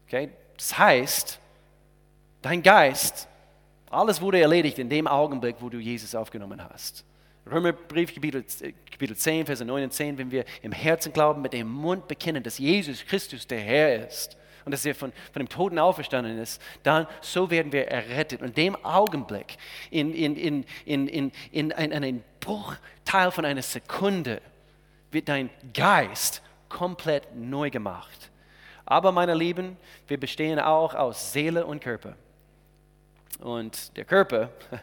Okay? 0.07 0.29
Das 0.59 0.77
heißt, 0.77 1.41
dein 2.43 2.63
Geist, 2.63 3.27
alles 3.89 4.21
wurde 4.21 4.39
erledigt 4.39 4.79
in 4.79 4.91
dem 4.91 5.07
Augenblick, 5.07 5.57
wo 5.61 5.71
du 5.71 5.79
Jesus 5.79 6.15
aufgenommen 6.15 6.63
hast. 6.63 7.07
Römerbrief 7.51 8.15
Kapitel, 8.15 8.45
Kapitel 8.91 9.17
10, 9.17 9.47
Vers 9.47 9.61
9 9.61 9.85
und 9.85 9.93
10, 9.93 10.19
wenn 10.19 10.31
wir 10.31 10.45
im 10.63 10.73
Herzen 10.73 11.13
glauben, 11.13 11.43
mit 11.43 11.53
dem 11.53 11.69
Mund 11.69 12.07
bekennen, 12.07 12.43
dass 12.43 12.59
Jesus 12.59 13.05
Christus 13.05 13.47
der 13.47 13.61
Herr 13.61 14.07
ist 14.07 14.37
und 14.65 14.73
dass 14.73 14.85
er 14.87 14.95
von, 14.95 15.13
von 15.33 15.41
dem 15.41 15.49
Toten 15.49 15.79
auferstanden 15.79 16.39
ist, 16.39 16.63
dann 16.83 17.07
so 17.21 17.51
werden 17.51 17.73
wir 17.73 17.89
errettet. 17.89 18.43
Und 18.43 18.49
in 18.49 18.55
dem 18.55 18.85
Augenblick, 18.85 19.57
in, 19.91 20.15
in, 20.15 20.37
in, 20.37 20.65
in, 20.85 21.09
in, 21.09 21.33
in 21.51 21.73
ein, 21.73 21.93
einem 21.93 22.23
Bruchteil 22.41 23.31
von 23.33 23.45
einer 23.45 23.63
Sekunde, 23.63 24.41
wird 25.11 25.29
dein 25.29 25.51
Geist 25.75 26.43
komplett 26.69 27.35
neu 27.35 27.71
gemacht. 27.71 28.31
Aber 28.85 29.13
meine 29.13 29.35
Lieben, 29.35 29.77
wir 30.07 30.19
bestehen 30.19 30.59
auch 30.59 30.95
aus 30.95 31.33
Seele 31.33 31.67
und 31.67 31.81
Körper. 31.81 32.17
Und 33.41 33.97
der 33.97 34.05
Körper, 34.05 34.51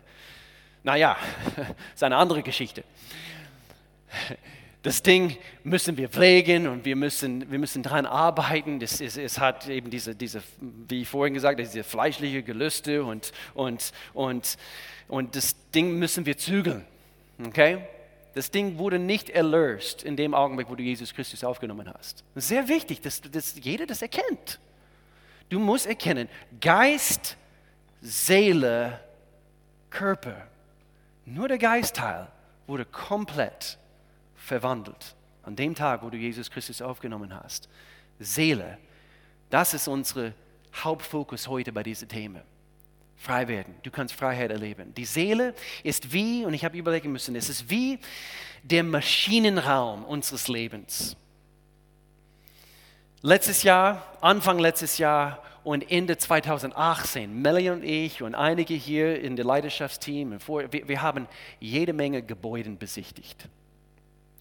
naja, 0.83 1.17
ist 1.93 2.03
eine 2.03 2.17
andere 2.17 2.43
Geschichte 2.43 2.83
das 4.81 5.03
Ding 5.03 5.37
müssen 5.63 5.97
wir 5.97 6.07
pflegen 6.07 6.67
und 6.67 6.85
wir 6.85 6.95
müssen, 6.95 7.51
wir 7.51 7.59
müssen 7.59 7.83
daran 7.83 8.05
arbeiten. 8.05 8.79
Das 8.79 9.01
ist, 9.01 9.17
es 9.17 9.37
hat 9.37 9.67
eben 9.67 9.89
diese, 9.89 10.15
diese, 10.15 10.41
wie 10.87 11.03
vorhin 11.03 11.33
gesagt 11.33 11.59
diese 11.59 11.83
fleischliche 11.83 12.43
Gelüste 12.43 13.03
und, 13.03 13.33
und, 13.53 13.91
und, 14.13 14.57
und 15.09 15.35
das 15.35 15.55
Ding 15.71 15.99
müssen 15.99 16.25
wir 16.25 16.37
zügeln. 16.37 16.85
Okay? 17.45 17.79
Das 18.35 18.51
Ding 18.51 18.77
wurde 18.77 18.99
nicht 18.99 19.29
erlöst 19.29 20.03
in 20.03 20.15
dem 20.15 20.33
Augenblick, 20.33 20.69
wo 20.69 20.75
du 20.75 20.83
Jesus 20.83 21.13
Christus 21.13 21.43
aufgenommen 21.43 21.91
hast. 21.93 22.23
Sehr 22.35 22.67
wichtig, 22.69 23.01
dass, 23.01 23.21
dass 23.21 23.55
jeder 23.61 23.85
das 23.85 24.01
erkennt. 24.01 24.59
Du 25.49 25.59
musst 25.59 25.87
erkennen, 25.87 26.29
Geist, 26.61 27.35
Seele, 28.01 29.01
Körper. 29.89 30.47
Nur 31.29 31.47
der 31.47 31.59
Geistteil 31.59 32.27
wurde 32.65 32.85
komplett 32.85 33.77
verwandelt. 34.35 35.15
An 35.43 35.55
dem 35.55 35.75
Tag, 35.75 36.01
wo 36.01 36.09
du 36.09 36.17
Jesus 36.17 36.49
Christus 36.49 36.81
aufgenommen 36.81 37.33
hast. 37.33 37.69
Seele, 38.19 38.77
das 39.49 39.73
ist 39.73 39.87
unser 39.87 40.33
Hauptfokus 40.75 41.47
heute 41.47 41.71
bei 41.71 41.83
diesem 41.83 42.07
Thema. 42.07 42.41
Frei 43.15 43.47
werden. 43.47 43.75
Du 43.83 43.91
kannst 43.91 44.15
Freiheit 44.15 44.49
erleben. 44.49 44.93
Die 44.95 45.05
Seele 45.05 45.53
ist 45.83 46.13
wie, 46.13 46.45
und 46.45 46.53
ich 46.53 46.65
habe 46.65 46.77
überlegen 46.77 47.11
müssen, 47.11 47.35
es 47.35 47.49
ist 47.49 47.69
wie 47.69 47.99
der 48.63 48.83
Maschinenraum 48.83 50.05
unseres 50.05 50.47
Lebens. 50.47 51.15
Letztes 53.21 53.63
Jahr, 53.63 54.17
Anfang 54.21 54.57
letztes 54.59 54.97
Jahr 54.97 55.43
und 55.63 55.91
Ende 55.91 56.17
2018, 56.17 57.41
Melly 57.41 57.69
und 57.69 57.83
ich 57.83 58.21
und 58.21 58.35
einige 58.35 58.73
hier 58.73 59.21
in 59.21 59.35
der 59.35 59.45
Leidenschaftsteam, 59.45 60.37
wir, 60.47 60.87
wir 60.87 61.01
haben 61.01 61.27
jede 61.59 61.93
Menge 61.93 62.21
Gebäude 62.21 62.69
besichtigt. 62.71 63.47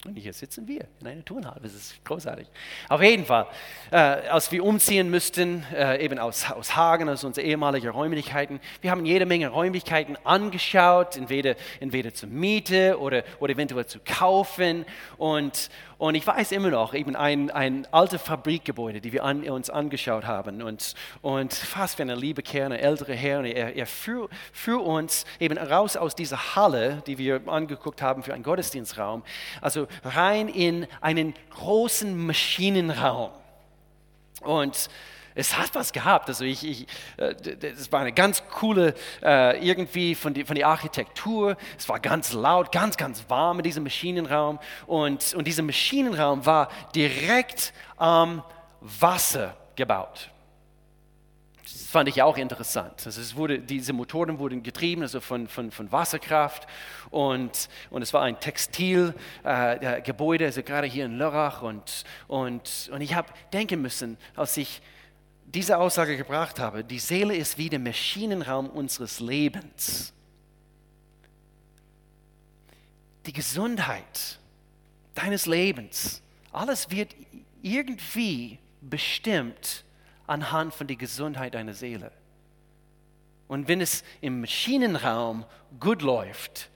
Und 0.05 0.15
hier 0.15 0.31
sitzen 0.31 0.65
wir 0.65 0.85
in 1.01 1.07
einer 1.07 1.25
Turnhalle. 1.25 1.59
Das 1.61 1.73
ist 1.73 2.05
großartig. 2.05 2.47
Auf 2.87 3.01
jeden 3.01 3.25
Fall, 3.25 3.47
äh, 3.91 3.97
als 3.97 4.49
wir 4.49 4.63
umziehen 4.63 5.09
müssten, 5.09 5.65
äh, 5.73 6.01
eben 6.03 6.19
aus, 6.19 6.49
aus 6.49 6.73
Hagen, 6.77 7.09
aus 7.09 7.25
unseren 7.25 7.43
ehemaligen 7.43 7.89
Räumlichkeiten, 7.89 8.61
wir 8.79 8.91
haben 8.91 9.05
jede 9.05 9.25
Menge 9.25 9.49
Räumlichkeiten 9.49 10.15
angeschaut, 10.23 11.17
entweder, 11.17 11.55
entweder 11.81 12.13
zur 12.13 12.29
Miete 12.29 12.97
oder, 12.97 13.23
oder 13.41 13.51
eventuell 13.51 13.87
zu 13.87 13.99
kaufen. 13.99 14.85
Und, 15.17 15.69
und 15.99 16.15
ich 16.15 16.25
weiß 16.25 16.53
immer 16.53 16.69
noch, 16.69 16.93
eben 16.93 17.17
ein, 17.17 17.51
ein 17.51 17.85
altes 17.91 18.21
Fabrikgebäude, 18.21 19.01
die 19.01 19.11
wir 19.11 19.25
an, 19.25 19.43
uns 19.49 19.69
angeschaut 19.69 20.25
haben. 20.25 20.61
Und, 20.61 20.95
und 21.21 21.53
fast 21.53 21.97
wie 21.97 22.03
eine 22.03 22.15
liebe 22.15 22.41
Kerl, 22.41 22.71
ein 22.71 22.79
älterer 22.79 23.13
Herr, 23.13 23.43
er, 23.43 23.75
er 23.75 23.85
führ, 23.85 24.29
führ 24.53 24.81
uns 24.81 25.25
eben 25.41 25.57
raus 25.57 25.97
aus 25.97 26.15
dieser 26.15 26.55
Halle, 26.55 27.03
die 27.05 27.17
wir 27.17 27.41
angeguckt 27.47 28.01
haben 28.01 28.23
für 28.23 28.33
einen 28.33 28.43
Gottesdienstraum, 28.43 29.23
also 29.59 29.87
rein 30.05 30.47
in 30.47 30.87
einen 31.01 31.33
großen 31.49 32.25
Maschinenraum. 32.25 33.31
Und 34.39 34.89
es 35.39 35.57
hat 35.57 35.73
was 35.73 35.93
gehabt. 35.93 36.27
Also 36.27 36.43
ich, 36.43 36.65
ich 36.65 36.87
äh, 37.17 37.33
das 37.33 37.91
war 37.91 38.01
eine 38.01 38.11
ganz 38.11 38.43
coole, 38.51 38.93
äh, 39.23 39.65
irgendwie 39.65 40.13
von, 40.13 40.33
die, 40.33 40.43
von 40.43 40.55
der 40.55 40.67
Architektur. 40.67 41.55
Es 41.77 41.87
war 41.87 41.99
ganz 41.99 42.33
laut, 42.33 42.71
ganz, 42.71 42.97
ganz 42.97 43.25
warm 43.29 43.59
in 43.59 43.63
diesem 43.63 43.83
Maschinenraum. 43.83 44.59
Und, 44.85 45.33
und 45.33 45.47
dieser 45.47 45.63
Maschinenraum 45.63 46.45
war 46.45 46.69
direkt 46.93 47.73
am 47.97 48.43
Wasser 48.81 49.55
gebaut. 49.75 50.29
Das 51.63 51.85
fand 51.85 52.09
ich 52.09 52.21
auch 52.21 52.37
interessant. 52.37 53.03
Also 53.05 53.21
es 53.21 53.35
wurde, 53.35 53.59
diese 53.59 53.93
Motoren 53.93 54.39
wurden 54.39 54.61
getrieben 54.61 55.03
also 55.03 55.21
von, 55.21 55.47
von, 55.47 55.71
von 55.71 55.91
Wasserkraft 55.91 56.67
und, 57.11 57.69
und 57.89 58.01
es 58.01 58.13
war 58.13 58.23
ein 58.23 58.39
Textilgebäude, 58.39 60.43
äh, 60.43 60.47
also 60.47 60.63
gerade 60.63 60.87
hier 60.87 61.05
in 61.05 61.17
Lörrach. 61.17 61.61
Und, 61.61 62.03
und, 62.27 62.89
und 62.91 63.01
ich 63.01 63.15
habe 63.15 63.29
denken 63.53 63.81
müssen, 63.81 64.17
als 64.35 64.57
ich 64.57 64.81
diese 65.53 65.77
Aussage 65.77 66.15
gebracht 66.17 66.59
habe, 66.59 66.83
die 66.83 66.99
Seele 66.99 67.35
ist 67.35 67.57
wie 67.57 67.69
der 67.69 67.79
Maschinenraum 67.79 68.69
unseres 68.69 69.19
Lebens. 69.19 70.13
Die 73.25 73.33
Gesundheit 73.33 74.39
deines 75.15 75.45
Lebens, 75.45 76.21
alles 76.51 76.89
wird 76.91 77.15
irgendwie 77.61 78.59
bestimmt 78.81 79.83
anhand 80.27 80.73
von 80.73 80.87
der 80.87 80.95
Gesundheit 80.95 81.55
deiner 81.55 81.73
Seele. 81.73 82.11
Und 83.47 83.67
wenn 83.67 83.81
es 83.81 84.03
im 84.21 84.41
Maschinenraum 84.41 85.45
gut 85.79 86.01
läuft, 86.01 86.69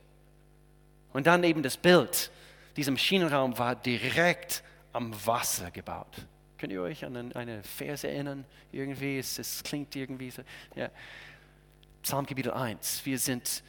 und 1.13 1.27
dann 1.27 1.43
eben 1.43 1.61
das 1.61 1.77
Bild, 1.77 2.31
dieser 2.75 2.91
Maschinenraum 2.91 3.57
war 3.57 3.75
direkt 3.75 4.63
am 4.91 5.13
Wasser 5.25 5.69
gebaut. 5.69 6.25
Könnt 6.63 6.71
ihr 6.71 6.81
euch 6.81 7.03
an 7.03 7.33
eine 7.33 7.61
Verse 7.61 8.07
erinnern? 8.07 8.45
Irgendwie, 8.71 9.17
es, 9.17 9.37
es 9.37 9.61
klingt 9.63 9.93
irgendwie 9.97 10.31
so. 10.31 10.43
Ja. 10.77 10.89
Psalm 12.01 12.25
Kapitel 12.25 12.53
1. 12.53 13.05
Wir 13.05 13.19
sind, 13.19 13.61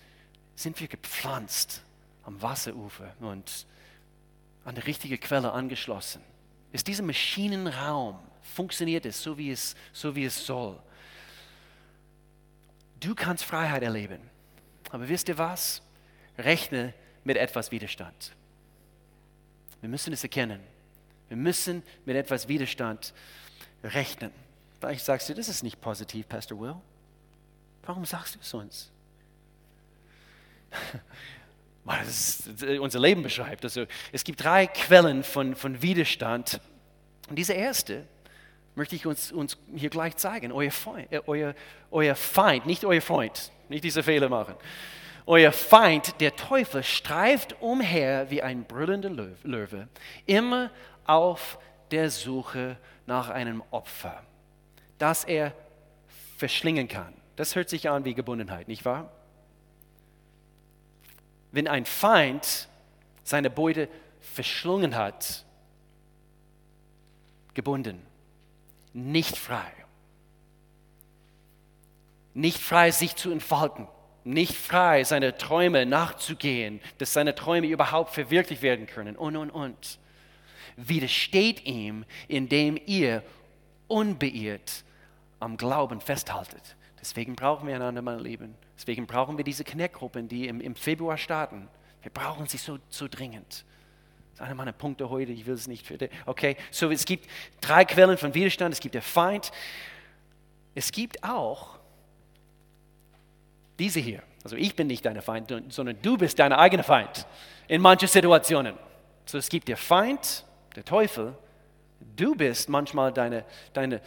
sind 0.54 0.78
wir 0.78 0.86
gepflanzt 0.86 1.82
am 2.22 2.40
Wasserufer 2.40 3.12
und 3.18 3.66
an 4.64 4.76
die 4.76 4.82
richtige 4.82 5.18
Quelle 5.18 5.50
angeschlossen? 5.50 6.22
Ist 6.70 6.86
dieser 6.86 7.02
Maschinenraum, 7.02 8.16
funktioniert 8.42 9.06
es 9.06 9.20
so, 9.20 9.36
wie 9.36 9.50
es, 9.50 9.74
so 9.92 10.14
wie 10.14 10.26
es 10.26 10.46
soll? 10.46 10.80
Du 13.00 13.16
kannst 13.16 13.42
Freiheit 13.42 13.82
erleben. 13.82 14.20
Aber 14.90 15.08
wisst 15.08 15.28
ihr 15.28 15.36
was? 15.36 15.82
Rechne 16.38 16.94
mit 17.24 17.38
etwas 17.38 17.72
Widerstand. 17.72 18.36
Wir 19.80 19.88
müssen 19.88 20.12
es 20.12 20.22
erkennen. 20.22 20.60
Wir 21.28 21.36
müssen 21.36 21.82
mit 22.04 22.16
etwas 22.16 22.48
Widerstand 22.48 23.14
rechnen. 23.82 24.30
Vielleicht 24.80 25.04
sagst 25.04 25.28
du, 25.28 25.34
das 25.34 25.48
ist 25.48 25.62
nicht 25.62 25.80
positiv, 25.80 26.28
Pastor 26.28 26.60
Will. 26.60 26.74
Warum 27.84 28.04
sagst 28.04 28.34
du 28.34 28.38
es 28.40 28.54
uns? 28.54 28.90
Weil 31.84 32.00
es 32.02 32.48
unser 32.80 32.98
Leben 33.00 33.22
beschreibt. 33.22 33.64
Also, 33.64 33.86
es 34.12 34.24
gibt 34.24 34.42
drei 34.42 34.66
Quellen 34.66 35.22
von, 35.22 35.54
von 35.54 35.82
Widerstand. 35.82 36.60
Und 37.28 37.36
diese 37.36 37.52
erste 37.52 38.06
möchte 38.74 38.96
ich 38.96 39.06
uns, 39.06 39.32
uns 39.32 39.58
hier 39.74 39.90
gleich 39.90 40.16
zeigen. 40.16 40.52
Euer 40.52 40.70
Feind, 40.70 41.12
äh, 41.12 41.20
euer, 41.26 41.54
euer 41.90 42.14
Feind, 42.14 42.66
nicht 42.66 42.84
euer 42.84 43.02
Freund, 43.02 43.52
nicht 43.68 43.84
diese 43.84 44.02
Fehler 44.02 44.28
machen. 44.28 44.54
Euer 45.26 45.52
Feind, 45.52 46.20
der 46.20 46.36
Teufel, 46.36 46.82
streift 46.82 47.60
umher 47.62 48.30
wie 48.30 48.42
ein 48.42 48.64
brüllender 48.64 49.08
Löwe, 49.42 49.88
immer 50.26 50.70
auf 51.06 51.58
der 51.90 52.10
Suche 52.10 52.76
nach 53.06 53.28
einem 53.28 53.62
Opfer, 53.70 54.22
das 54.98 55.24
er 55.24 55.52
verschlingen 56.36 56.88
kann. 56.88 57.14
Das 57.36 57.56
hört 57.56 57.68
sich 57.68 57.88
an 57.88 58.04
wie 58.04 58.14
Gebundenheit, 58.14 58.68
nicht 58.68 58.84
wahr? 58.84 59.10
Wenn 61.52 61.68
ein 61.68 61.84
Feind 61.84 62.68
seine 63.22 63.50
Beute 63.50 63.88
verschlungen 64.20 64.96
hat, 64.96 65.44
gebunden, 67.54 68.02
nicht 68.92 69.36
frei. 69.36 69.72
Nicht 72.34 72.58
frei, 72.58 72.90
sich 72.90 73.14
zu 73.14 73.30
entfalten. 73.30 73.86
Nicht 74.24 74.54
frei, 74.54 75.04
seine 75.04 75.36
Träume 75.36 75.86
nachzugehen, 75.86 76.80
dass 76.98 77.12
seine 77.12 77.34
Träume 77.34 77.66
überhaupt 77.68 78.12
verwirklicht 78.12 78.62
werden 78.62 78.86
können 78.86 79.16
und, 79.16 79.36
und, 79.36 79.50
und. 79.50 79.98
Widersteht 80.76 81.64
ihm, 81.66 82.04
indem 82.28 82.78
ihr 82.86 83.22
unbeirrt 83.88 84.84
am 85.40 85.56
Glauben 85.56 86.00
festhaltet. 86.00 86.76
Deswegen 87.00 87.36
brauchen 87.36 87.68
wir 87.68 87.76
einander, 87.76 88.02
meine 88.02 88.22
Lieben. 88.22 88.54
Deswegen 88.76 89.06
brauchen 89.06 89.36
wir 89.36 89.44
diese 89.44 89.62
Connect-Gruppen, 89.62 90.26
die 90.26 90.48
im, 90.48 90.60
im 90.60 90.74
Februar 90.74 91.18
starten. 91.18 91.68
Wir 92.02 92.10
brauchen 92.10 92.46
sie 92.46 92.56
so, 92.56 92.78
so 92.88 93.08
dringend. 93.08 93.64
Das 94.32 94.40
ist 94.40 94.40
einer 94.40 94.54
meiner 94.54 94.72
Punkte 94.72 95.10
heute, 95.10 95.32
ich 95.32 95.46
will 95.46 95.54
es 95.54 95.68
nicht 95.68 95.86
für 95.86 95.96
Okay, 96.26 96.56
so 96.70 96.90
es 96.90 97.04
gibt 97.04 97.28
drei 97.60 97.84
Quellen 97.84 98.18
von 98.18 98.34
Widerstand. 98.34 98.72
Es 98.72 98.80
gibt 98.80 98.94
der 98.94 99.02
Feind. 99.02 99.52
Es 100.74 100.90
gibt 100.90 101.22
auch 101.22 101.78
diese 103.78 104.00
hier. 104.00 104.22
Also 104.42 104.56
ich 104.56 104.74
bin 104.74 104.86
nicht 104.86 105.04
dein 105.04 105.20
Feind, 105.22 105.52
sondern 105.68 106.00
du 106.02 106.18
bist 106.18 106.38
dein 106.38 106.52
eigener 106.52 106.84
Feind 106.84 107.26
in 107.68 107.80
manchen 107.80 108.08
Situationen. 108.08 108.74
So 109.24 109.38
es 109.38 109.48
gibt 109.48 109.68
der 109.68 109.76
Feind, 109.76 110.44
der 110.74 110.84
Teufel. 110.84 111.36
Du 112.16 112.34
bist 112.34 112.68
manchmal 112.68 113.12
deine, 113.12 113.44
deine 113.72 114.00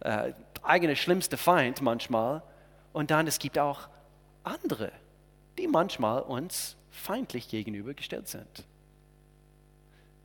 äh, 0.00 0.32
eigene 0.62 0.96
schlimmste 0.96 1.36
Feind 1.36 1.80
manchmal. 1.82 2.42
Und 2.92 3.10
dann 3.10 3.26
es 3.26 3.38
gibt 3.38 3.58
auch 3.58 3.88
andere, 4.44 4.92
die 5.58 5.66
manchmal 5.66 6.22
uns 6.22 6.76
feindlich 6.90 7.48
gegenübergestellt 7.48 8.28
sind. 8.28 8.64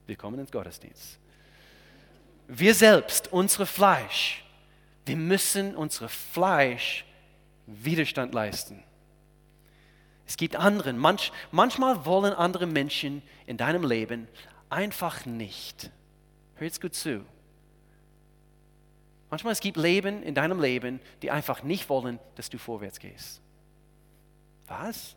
Wir 0.07 0.15
kommen 0.15 0.39
ins 0.39 0.51
Gottesdienst. 0.51 1.19
Wir 2.47 2.75
selbst, 2.75 3.31
unsere 3.31 3.65
Fleisch, 3.65 4.43
wir 5.05 5.15
müssen 5.15 5.75
unsere 5.75 6.09
Fleisch 6.09 7.05
Widerstand 7.65 8.33
leisten. 8.33 8.83
Es 10.27 10.37
gibt 10.37 10.55
anderen, 10.55 10.97
manch, 10.97 11.31
manchmal 11.51 12.05
wollen 12.05 12.33
andere 12.33 12.65
Menschen 12.65 13.21
in 13.45 13.57
deinem 13.57 13.83
Leben 13.83 14.27
einfach 14.69 15.25
nicht. 15.25 15.91
Hör 16.55 16.65
jetzt 16.65 16.81
gut 16.81 16.95
zu. 16.95 17.25
Manchmal 19.29 19.53
es 19.53 19.59
gibt 19.59 19.77
Leben 19.77 20.23
in 20.23 20.35
deinem 20.35 20.61
Leben, 20.61 20.99
die 21.21 21.31
einfach 21.31 21.63
nicht 21.63 21.89
wollen, 21.89 22.19
dass 22.35 22.49
du 22.49 22.57
vorwärts 22.57 22.99
gehst. 22.99 23.41
Was? 24.67 25.15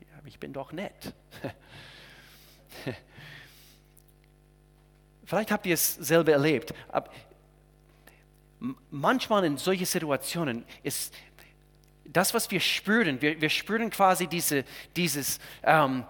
Ja, 0.00 0.06
ich 0.24 0.38
bin 0.38 0.52
doch 0.52 0.72
nett. 0.72 1.12
Vielleicht 5.24 5.50
habt 5.50 5.66
ihr 5.66 5.74
es 5.74 5.94
selber 5.94 6.32
erlebt. 6.32 6.74
Aber 6.88 7.10
manchmal 8.90 9.44
in 9.44 9.56
solchen 9.56 9.86
Situationen 9.86 10.64
ist 10.82 11.14
das, 12.04 12.34
was 12.34 12.50
wir 12.50 12.60
spüren, 12.60 13.20
wir, 13.20 13.40
wir 13.40 13.50
spüren 13.50 13.90
quasi 13.90 14.26
diese, 14.26 14.64
dieses, 14.94 15.40
ähm, 15.62 16.04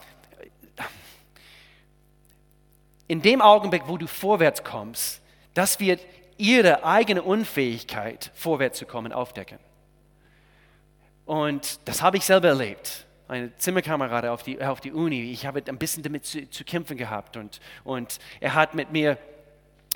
in 3.06 3.22
dem 3.22 3.40
Augenblick, 3.40 3.82
wo 3.86 3.98
du 3.98 4.06
vorwärts 4.06 4.64
kommst, 4.64 5.22
das 5.54 5.80
wird 5.80 6.00
ihre 6.36 6.84
eigene 6.84 7.22
Unfähigkeit, 7.22 8.30
vorwärts 8.34 8.78
zu 8.78 8.86
kommen, 8.86 9.12
aufdecken. 9.12 9.58
Und 11.26 11.80
das 11.86 12.02
habe 12.02 12.16
ich 12.16 12.24
selber 12.24 12.48
erlebt 12.48 13.06
eine 13.28 13.56
Zimmerkamerad 13.56 14.26
auf 14.26 14.42
die, 14.42 14.62
auf 14.62 14.80
die 14.80 14.92
Uni. 14.92 15.32
Ich 15.32 15.46
habe 15.46 15.62
ein 15.66 15.78
bisschen 15.78 16.02
damit 16.02 16.24
zu, 16.24 16.48
zu 16.50 16.64
kämpfen 16.64 16.96
gehabt 16.96 17.36
und, 17.36 17.60
und 17.82 18.18
er 18.40 18.54
hat 18.54 18.74
mit 18.74 18.92
mir 18.92 19.18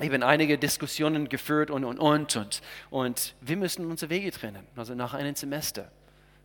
eben 0.01 0.23
einige 0.23 0.57
Diskussionen 0.57 1.29
geführt 1.29 1.69
und, 1.69 1.83
und, 1.83 1.99
und, 1.99 2.35
und, 2.35 2.61
und 2.89 3.35
wir 3.41 3.57
müssen 3.57 3.85
unsere 3.85 4.09
Wege 4.09 4.31
trennen, 4.31 4.65
also 4.75 4.95
nach 4.95 5.13
einem 5.13 5.35
Semester. 5.35 5.91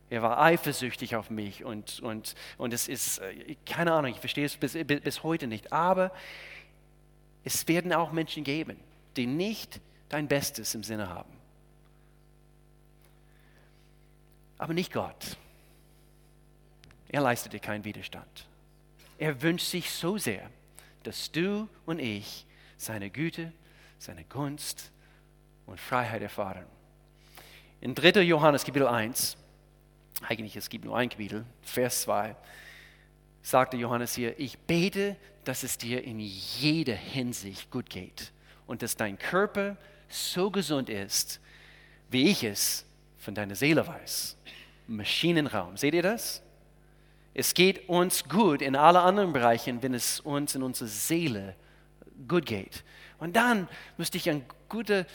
Er 0.09 0.21
war 0.21 0.39
eifersüchtig 0.39 1.15
auf 1.15 1.31
mich 1.31 1.63
und, 1.63 1.99
und, 2.01 2.35
und 2.57 2.73
es 2.73 2.87
ist, 2.87 3.19
äh, 3.19 3.55
keine 3.65 3.93
Ahnung, 3.93 4.11
ich 4.11 4.19
verstehe 4.19 4.45
es 4.45 4.55
bis, 4.55 4.73
bis 4.73 5.23
heute 5.23 5.47
nicht, 5.47 5.73
aber 5.73 6.11
es 7.45 7.67
werden 7.67 7.93
auch 7.93 8.11
Menschen 8.11 8.43
geben, 8.43 8.77
die 9.15 9.27
nicht 9.27 9.79
dein 10.09 10.27
Bestes 10.27 10.75
im 10.75 10.83
Sinne 10.83 11.07
haben. 11.07 11.31
Aber 14.57 14.73
nicht 14.73 14.91
Gott. 14.91 15.37
Er 17.07 17.21
leistet 17.21 17.53
dir 17.53 17.59
keinen 17.59 17.85
Widerstand. 17.85 18.47
Er 19.19 19.41
wünscht 19.41 19.67
sich 19.67 19.91
so 19.91 20.17
sehr, 20.17 20.49
dass 21.03 21.31
du 21.31 21.69
und 21.85 21.99
ich 21.99 22.45
seine 22.77 23.11
Güte, 23.11 23.53
seine 23.99 24.23
Gunst 24.25 24.91
und 25.67 25.79
Freiheit 25.79 26.23
erfahren. 26.23 26.65
In 27.79 27.93
3. 27.93 28.21
Johannes 28.21 28.63
Kapitel 28.63 28.87
1, 28.87 29.37
eigentlich 30.27 30.55
es 30.55 30.67
gibt 30.67 30.83
nur 30.85 30.97
ein 30.97 31.09
Kapitel, 31.09 31.45
Vers 31.61 32.01
2, 32.01 32.35
sagte 33.45 33.77
Johannes 33.77 34.15
hier, 34.15 34.39
ich 34.39 34.57
bete, 34.57 35.15
dass 35.43 35.61
es 35.61 35.77
dir 35.77 36.03
in 36.03 36.19
jeder 36.19 36.95
Hinsicht 36.95 37.69
gut 37.69 37.91
geht 37.91 38.31
und 38.65 38.81
dass 38.81 38.97
dein 38.97 39.19
Körper 39.19 39.77
so 40.09 40.49
gesund 40.49 40.89
ist, 40.89 41.39
wie 42.09 42.29
ich 42.31 42.43
es 42.43 42.85
von 43.19 43.35
deiner 43.35 43.53
Seele 43.53 43.85
weiß. 43.85 44.35
Maschinenraum, 44.87 45.77
seht 45.77 45.93
ihr 45.93 46.01
das? 46.01 46.41
Es 47.35 47.53
geht 47.53 47.87
uns 47.87 48.27
gut 48.27 48.63
in 48.63 48.75
allen 48.75 48.97
anderen 48.97 49.31
Bereichen, 49.31 49.83
wenn 49.83 49.93
es 49.93 50.19
uns 50.21 50.55
in 50.55 50.63
unserer 50.63 50.87
Seele 50.87 51.55
gut 52.27 52.47
geht. 52.47 52.83
Und 53.19 53.35
dann 53.35 53.67
müsste 53.97 54.17
ich 54.17 54.27
an 54.27 54.43
gute 54.69 55.05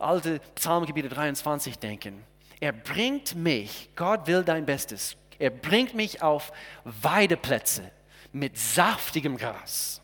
alte 0.00 0.40
Psalmgebiete 0.56 1.08
23 1.08 1.78
denken. 1.78 2.24
Er 2.58 2.72
bringt 2.72 3.36
mich, 3.36 3.90
Gott 3.94 4.26
will 4.26 4.42
dein 4.42 4.66
Bestes, 4.66 5.16
er 5.38 5.50
bringt 5.50 5.94
mich 5.94 6.22
auf 6.22 6.52
Weideplätze 6.84 7.90
mit 8.32 8.58
saftigem 8.58 9.36
Gras. 9.36 10.00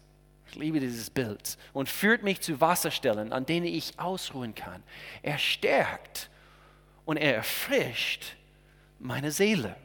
Ich 0.49 0.57
liebe 0.57 0.81
dieses 0.81 1.09
Bild. 1.11 1.57
Und 1.73 1.89
führt 1.89 2.23
mich 2.23 2.41
zu 2.41 2.61
Wasserstellen, 2.61 3.33
an 3.33 3.47
denen 3.47 3.67
ich 3.67 3.99
ausruhen 3.99 4.55
kann. 4.55 4.83
Er 5.23 5.39
stärkt 5.39 6.31
und 7.05 7.17
er 7.17 7.35
erfrischt 7.35 8.37
meine 8.99 9.31
Seele. 9.31 9.77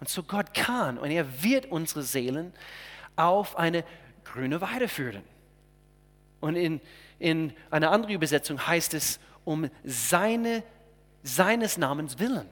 Und 0.00 0.08
so 0.08 0.22
Gott 0.22 0.54
kann 0.54 0.98
und 0.98 1.10
er 1.10 1.42
wird 1.42 1.66
unsere 1.66 2.02
Seelen 2.02 2.52
auf 3.16 3.56
eine 3.56 3.84
grüne 4.24 4.60
Weide 4.60 4.88
führen. 4.88 5.22
Und 6.40 6.56
in, 6.56 6.80
in 7.18 7.52
einer 7.70 7.90
anderen 7.90 8.14
Übersetzung 8.14 8.66
heißt 8.66 8.94
es, 8.94 9.18
um 9.44 9.68
seine, 9.82 10.62
seines 11.22 11.78
Namens 11.78 12.18
willen. 12.18 12.46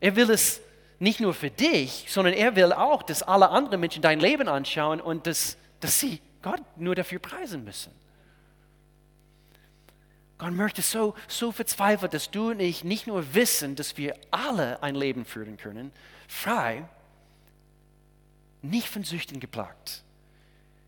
Er 0.00 0.16
will 0.16 0.30
es 0.30 0.60
nicht 0.98 1.20
nur 1.20 1.34
für 1.34 1.50
dich, 1.50 2.06
sondern 2.08 2.34
er 2.34 2.56
will 2.56 2.72
auch, 2.72 3.02
dass 3.02 3.22
alle 3.22 3.50
anderen 3.50 3.80
Menschen 3.80 4.02
dein 4.02 4.20
Leben 4.20 4.48
anschauen 4.48 5.00
und 5.00 5.26
dass, 5.26 5.56
dass 5.80 6.00
sie 6.00 6.20
Gott 6.42 6.62
nur 6.76 6.94
dafür 6.94 7.18
preisen 7.18 7.64
müssen. 7.64 7.92
Gott 10.38 10.52
möchte 10.52 10.82
so, 10.82 11.14
so 11.28 11.52
verzweifelt, 11.52 12.12
dass 12.12 12.30
du 12.30 12.50
und 12.50 12.60
ich 12.60 12.84
nicht 12.84 13.06
nur 13.06 13.34
wissen, 13.34 13.76
dass 13.76 13.96
wir 13.96 14.16
alle 14.30 14.82
ein 14.82 14.94
Leben 14.94 15.24
führen 15.24 15.56
können, 15.56 15.92
frei, 16.28 16.84
nicht 18.62 18.88
von 18.88 19.04
Süchten 19.04 19.40
geplagt, 19.40 20.02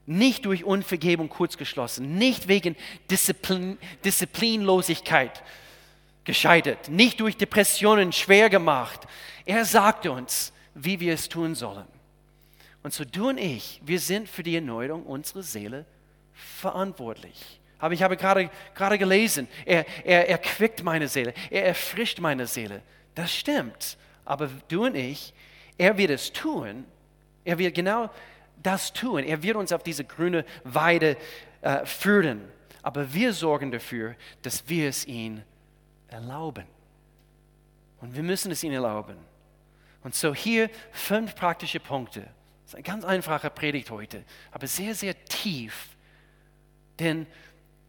nicht 0.06 0.44
durch 0.44 0.64
Unvergebung 0.64 1.28
kurzgeschlossen, 1.28 2.16
nicht 2.16 2.48
wegen 2.48 2.76
Disziplin, 3.10 3.78
Disziplinlosigkeit 4.04 5.42
gescheitert, 6.26 6.88
nicht 6.90 7.20
durch 7.20 7.36
Depressionen 7.36 8.12
schwer 8.12 8.50
gemacht. 8.50 9.06
Er 9.46 9.64
sagte 9.64 10.12
uns, 10.12 10.52
wie 10.74 11.00
wir 11.00 11.14
es 11.14 11.28
tun 11.28 11.54
sollen. 11.54 11.86
Und 12.82 12.92
so 12.92 13.04
du 13.04 13.30
und 13.30 13.38
ich, 13.38 13.80
wir 13.84 13.98
sind 13.98 14.28
für 14.28 14.42
die 14.42 14.54
Erneuerung 14.54 15.04
unserer 15.04 15.42
Seele 15.42 15.86
verantwortlich. 16.34 17.60
Aber 17.78 17.94
ich 17.94 18.02
habe 18.02 18.16
gerade, 18.16 18.50
gerade 18.74 18.98
gelesen, 18.98 19.48
er, 19.64 19.84
er 20.04 20.28
erquickt 20.28 20.82
meine 20.82 21.08
Seele, 21.08 21.34
er 21.50 21.64
erfrischt 21.64 22.20
meine 22.20 22.46
Seele. 22.46 22.82
Das 23.14 23.34
stimmt. 23.34 23.96
Aber 24.24 24.50
du 24.68 24.86
und 24.86 24.94
ich, 24.94 25.32
er 25.78 25.96
wird 25.96 26.10
es 26.10 26.32
tun. 26.32 26.84
Er 27.44 27.58
wird 27.58 27.74
genau 27.74 28.10
das 28.62 28.92
tun. 28.92 29.24
Er 29.24 29.42
wird 29.42 29.56
uns 29.56 29.72
auf 29.72 29.82
diese 29.82 30.04
grüne 30.04 30.44
Weide 30.64 31.16
äh, 31.62 31.84
führen. 31.84 32.42
Aber 32.82 33.12
wir 33.12 33.32
sorgen 33.32 33.70
dafür, 33.70 34.14
dass 34.42 34.68
wir 34.68 34.88
es 34.88 35.06
ihm 35.06 35.42
erlauben. 36.08 36.66
Und 38.00 38.14
wir 38.14 38.22
müssen 38.22 38.50
es 38.52 38.62
ihm 38.62 38.72
erlauben. 38.72 39.16
Und 40.02 40.14
so 40.14 40.34
hier 40.34 40.70
fünf 40.92 41.34
praktische 41.34 41.80
Punkte. 41.80 42.20
Das 42.20 42.72
ist 42.72 42.76
ein 42.76 42.82
ganz 42.82 43.04
einfacher 43.04 43.50
Predigt 43.50 43.90
heute, 43.90 44.24
aber 44.50 44.66
sehr, 44.66 44.94
sehr 44.94 45.24
tief. 45.24 45.88
Denn 46.98 47.26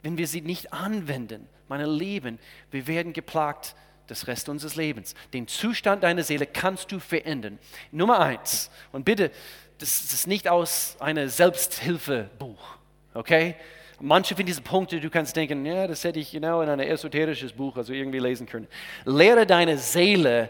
wenn 0.04 0.18
wir 0.18 0.28
sie 0.28 0.42
nicht 0.42 0.74
anwenden, 0.74 1.48
meine 1.68 1.86
Lieben, 1.86 2.40
wir 2.72 2.88
werden 2.88 3.14
geplagt 3.14 3.76
das 4.08 4.28
Rest 4.28 4.50
unseres 4.50 4.76
Lebens. 4.76 5.16
Den 5.34 5.48
Zustand 5.48 6.04
deiner 6.04 6.24
Seele 6.24 6.46
kannst 6.46 6.92
du 6.92 7.00
verändern. 7.00 7.60
Nummer 7.92 8.20
eins, 8.20 8.72
und 8.92 9.04
bitte, 9.04 9.32
das 9.80 10.14
ist 10.14 10.28
nicht 10.28 10.48
aus 10.48 10.96
einem 11.00 11.30
Selbsthilfebuch, 11.30 12.78
okay? 13.14 13.56
Manche 14.00 14.36
von 14.36 14.46
diesen 14.46 14.64
Punkten, 14.64 15.02
du 15.02 15.10
kannst 15.10 15.36
denken, 15.36 15.66
ja, 15.66 15.88
das 15.88 16.04
hätte 16.04 16.20
ich 16.20 16.32
genau 16.32 16.62
in 16.62 16.70
einem 16.70 16.88
esoterisches 16.88 17.52
Buch, 17.52 17.78
also 17.78 17.94
irgendwie 17.94 18.20
lesen 18.20 18.46
können. 18.46 18.68
Lehre 19.06 19.48
deine 19.48 19.78
Seele, 19.78 20.50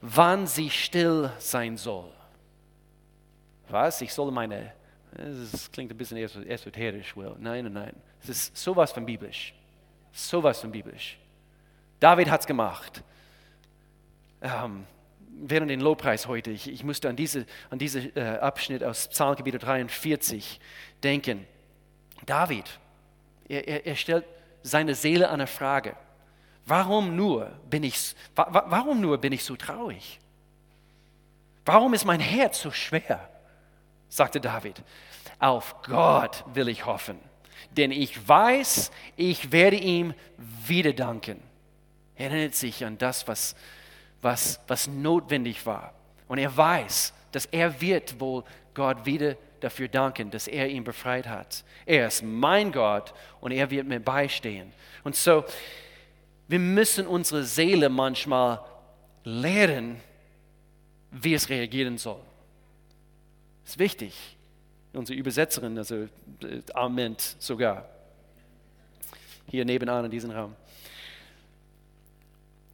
wann 0.00 0.46
sie 0.46 0.70
still 0.70 1.30
sein 1.38 1.76
soll. 1.76 2.10
Was? 3.68 4.00
Ich 4.00 4.14
soll 4.14 4.30
meine, 4.30 4.72
das 5.12 5.70
klingt 5.70 5.90
ein 5.90 5.96
bisschen 5.98 6.16
esoterisch, 6.16 7.14
well, 7.16 7.36
nein, 7.38 7.64
nein, 7.64 7.72
nein. 7.72 7.96
Es 8.22 8.30
ist 8.30 8.56
sowas 8.56 8.92
von 8.92 9.04
biblisch. 9.04 9.54
Sowas 10.12 10.60
von 10.60 10.72
biblisch. 10.72 11.18
David 12.00 12.30
hat 12.30 12.40
es 12.40 12.46
gemacht. 12.46 13.02
Ähm, 14.40 14.86
während 15.40 15.70
den 15.70 15.80
Lobpreis 15.80 16.26
heute, 16.26 16.50
ich, 16.50 16.70
ich 16.70 16.84
musste 16.84 17.08
an 17.08 17.16
diesen 17.16 17.44
an 17.70 17.78
diese, 17.78 18.00
äh, 18.16 18.38
Abschnitt 18.38 18.82
aus 18.82 19.08
Psalmgebiet 19.08 19.62
43 19.62 20.60
denken. 21.02 21.46
David, 22.28 22.68
er, 23.48 23.66
er, 23.66 23.86
er 23.86 23.96
stellt 23.96 24.24
seine 24.62 24.94
Seele 24.94 25.30
eine 25.30 25.46
Frage. 25.46 25.96
Warum 26.66 27.16
nur 27.16 27.46
bin 27.70 27.82
ich, 27.82 28.14
wa, 28.36 28.64
warum 28.68 29.00
nur 29.00 29.16
bin 29.18 29.32
ich 29.32 29.44
so 29.44 29.56
traurig? 29.56 30.20
Warum 31.64 31.94
ist 31.94 32.04
mein 32.04 32.20
Herz 32.20 32.60
so 32.60 32.70
schwer? 32.70 33.28
sagte 34.10 34.40
David. 34.40 34.82
Auf 35.38 35.82
Gott 35.82 36.44
will 36.52 36.68
ich 36.68 36.84
hoffen, 36.84 37.18
denn 37.70 37.92
ich 37.92 38.28
weiß, 38.28 38.90
ich 39.16 39.52
werde 39.52 39.76
ihm 39.76 40.14
wieder 40.66 40.92
danken. 40.92 41.42
Er 42.16 42.30
erinnert 42.30 42.54
sich 42.54 42.84
an 42.84 42.98
das, 42.98 43.28
was, 43.28 43.54
was, 44.20 44.60
was 44.66 44.88
notwendig 44.88 45.64
war. 45.64 45.94
Und 46.26 46.38
er 46.38 46.54
weiß, 46.54 47.14
dass 47.32 47.46
er 47.46 47.80
wird 47.80 48.18
wohl 48.20 48.44
Gott 48.78 49.04
wieder 49.04 49.36
dafür 49.58 49.88
danken, 49.88 50.30
dass 50.30 50.46
er 50.46 50.68
ihn 50.68 50.84
befreit 50.84 51.26
hat. 51.26 51.64
Er 51.84 52.06
ist 52.06 52.22
mein 52.22 52.70
Gott 52.70 53.12
und 53.40 53.50
er 53.50 53.68
wird 53.70 53.88
mir 53.88 53.98
beistehen. 53.98 54.72
Und 55.02 55.16
so, 55.16 55.44
wir 56.46 56.60
müssen 56.60 57.08
unsere 57.08 57.42
Seele 57.42 57.88
manchmal 57.88 58.60
lehren, 59.24 60.00
wie 61.10 61.34
es 61.34 61.48
reagieren 61.48 61.98
soll. 61.98 62.20
Das 63.64 63.72
ist 63.72 63.78
wichtig. 63.80 64.14
Unsere 64.92 65.18
Übersetzerin, 65.18 65.76
also 65.76 65.96
äh, 65.96 66.08
Amen 66.72 67.16
sogar. 67.40 67.84
Hier 69.48 69.64
nebenan 69.64 70.04
in 70.04 70.10
diesem 70.12 70.30
Raum. 70.30 70.54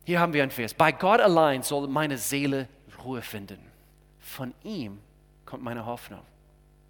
Hier 0.05 0.21
haben 0.21 0.35
wir 0.35 0.43
ein 0.43 0.51
Vers. 0.51 0.75
Bei 0.75 0.93
Gott 0.93 1.21
allein 1.21 1.63
soll 1.63 1.89
meine 1.89 2.19
Seele 2.19 2.69
Ruhe 3.03 3.23
finden. 3.23 3.59
Von 4.21 4.53
ihm 4.63 4.99
kommt 5.47 5.63
meine 5.63 5.85
Hoffnung. 5.87 6.21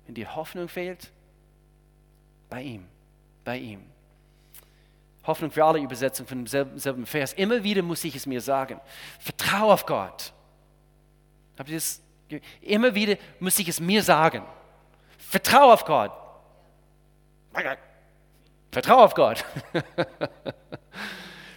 Wenn 0.07 0.15
die 0.15 0.27
Hoffnung 0.27 0.69
fehlt, 0.69 1.11
bei 2.51 2.63
ihm, 2.63 2.87
bei 3.45 3.59
ihm. 3.59 3.85
Hoffnung 5.27 5.51
für 5.51 5.65
alle 5.65 5.79
Übersetzungen 5.79 6.29
von 6.29 6.39
demselben 6.39 6.79
selben 6.79 7.07
Vers. 7.07 7.33
Immer 7.33 7.63
wieder 7.65 7.83
muss 7.83 8.05
ich 8.05 8.15
es 8.15 8.27
mir 8.27 8.41
sagen. 8.41 8.81
Vertraue 9.19 9.73
auf 9.73 9.87
Gott. 9.87 10.33
Habt 11.59 11.69
ihr 11.71 11.77
das? 11.77 12.03
Immer 12.61 12.95
wieder 12.95 13.17
muss 13.41 13.59
ich 13.59 13.69
es 13.69 13.81
mir 13.81 14.03
sagen. 14.03 14.45
Vertraue 15.19 15.73
auf 15.73 15.85
Gott. 15.85 16.13
Vertraue 18.71 19.03
auf 19.05 19.15
Gott. 19.15 19.45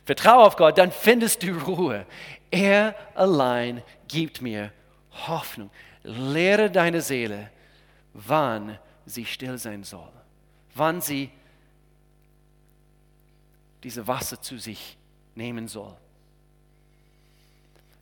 Vertraue 0.06 0.46
auf 0.46 0.56
Gott, 0.56 0.78
dann 0.78 0.92
findest 0.92 1.44
du 1.44 1.52
Ruhe. 1.52 2.06
Er 2.50 2.96
allein 3.14 3.84
gibt 4.08 4.42
mir 4.42 4.72
Hoffnung. 5.28 5.70
Lehre 6.08 6.72
deine 6.72 7.02
Seele, 7.02 7.52
wann 8.14 8.80
sie 9.06 9.26
still 9.26 9.58
sein 9.58 9.84
soll, 9.84 10.12
wann 10.74 11.02
sie 11.02 11.30
diese 13.84 14.08
Wasser 14.08 14.42
zu 14.42 14.58
sich 14.58 14.98
nehmen 15.36 15.68
soll. 15.68 15.96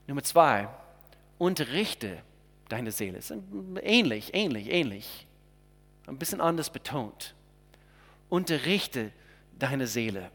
Nummer 0.07 0.23
zwei, 0.23 0.67
unterrichte 1.39 2.21
deine 2.69 2.91
Seele. 2.91 3.19
Ähnlich, 3.81 4.33
ähnlich, 4.33 4.71
ähnlich. 4.71 5.27
Ein 6.05 6.17
bisschen 6.17 6.41
anders 6.41 6.69
betont. 6.69 7.33
Unterrichte 8.29 9.11
deine 9.57 9.87
Seele. 9.87 10.29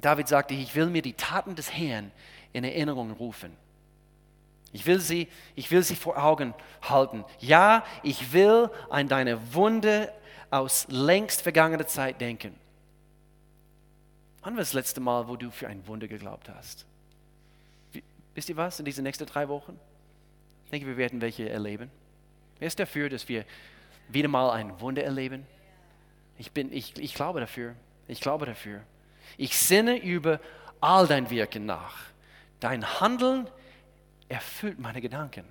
David 0.00 0.26
sagte, 0.26 0.54
ich 0.54 0.74
will 0.74 0.86
mir 0.86 1.02
die 1.02 1.12
Taten 1.12 1.54
des 1.54 1.72
Herrn 1.72 2.10
in 2.52 2.64
Erinnerung 2.64 3.12
rufen. 3.12 3.56
Ich 4.74 4.86
will 4.86 4.98
sie, 4.98 5.28
ich 5.54 5.70
will 5.70 5.84
sie 5.84 5.94
vor 5.94 6.18
Augen 6.18 6.52
halten. 6.82 7.24
Ja, 7.38 7.84
ich 8.02 8.32
will 8.32 8.68
an 8.90 9.06
deine 9.06 9.54
Wunde 9.54 10.12
aus 10.50 10.86
längst 10.88 11.42
vergangener 11.42 11.86
Zeit 11.86 12.20
denken. 12.20 12.56
Wann 14.42 14.54
war 14.54 14.60
das 14.60 14.72
letzte 14.72 15.00
Mal, 15.00 15.28
wo 15.28 15.36
du 15.36 15.52
für 15.52 15.68
ein 15.68 15.86
Wunder 15.86 16.08
geglaubt 16.08 16.48
hast? 16.48 16.86
wisst 18.34 18.48
ihr 18.48 18.56
was, 18.56 18.80
in 18.80 18.84
diesen 18.84 19.04
nächsten 19.04 19.26
drei 19.26 19.48
Wochen? 19.48 19.78
Ich 20.64 20.70
denke, 20.72 20.88
wir 20.88 20.96
werden 20.96 21.20
welche 21.20 21.48
erleben. 21.48 21.88
Wer 22.58 22.66
ist 22.66 22.80
dafür, 22.80 23.08
dass 23.08 23.28
wir 23.28 23.44
wieder 24.08 24.26
mal 24.26 24.50
ein 24.50 24.80
Wunder 24.80 25.04
erleben? 25.04 25.46
Ich, 26.36 26.50
bin, 26.50 26.72
ich, 26.72 26.98
ich 26.98 27.14
glaube 27.14 27.38
dafür. 27.38 27.76
Ich 28.08 28.20
glaube 28.20 28.44
dafür. 28.44 28.82
Ich 29.36 29.56
sinne 29.56 30.02
über 30.02 30.40
all 30.80 31.06
dein 31.06 31.30
Wirken 31.30 31.64
nach. 31.64 31.96
Dein 32.58 33.00
Handeln 33.00 33.46
erfüllt 34.28 34.78
meine 34.78 35.00
Gedanken. 35.00 35.44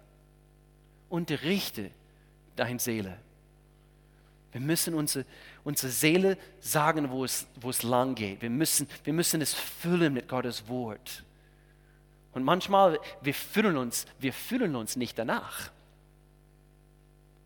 Unterrichte 1.09 1.91
deine 2.55 2.79
Seele. 2.79 3.17
Wir 4.51 4.61
müssen 4.61 4.93
unsere, 4.93 5.25
unsere 5.63 5.91
Seele 5.91 6.37
sagen, 6.59 7.09
wo 7.09 7.25
es, 7.25 7.47
wo 7.59 7.71
es 7.71 7.81
lang 7.81 8.13
geht. 8.13 8.41
Wir 8.41 8.51
müssen, 8.51 8.87
wir 9.03 9.13
müssen 9.13 9.41
es 9.41 9.53
füllen 9.53 10.13
mit 10.13 10.27
Gottes 10.27 10.67
Wort. 10.67 11.23
Und 12.33 12.43
manchmal, 12.43 12.99
wir 13.21 13.33
fühlen 13.33 13.77
uns, 13.77 14.05
wir 14.19 14.31
fühlen 14.31 14.75
uns 14.75 14.95
nicht 14.95 15.17
danach. 15.17 15.71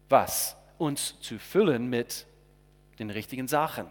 Was? 0.10 0.56
Uns 0.78 1.20
zu 1.22 1.40
füllen 1.40 1.90
mit 1.90 2.26
den 3.00 3.10
richtigen 3.10 3.48
Sachen. 3.48 3.88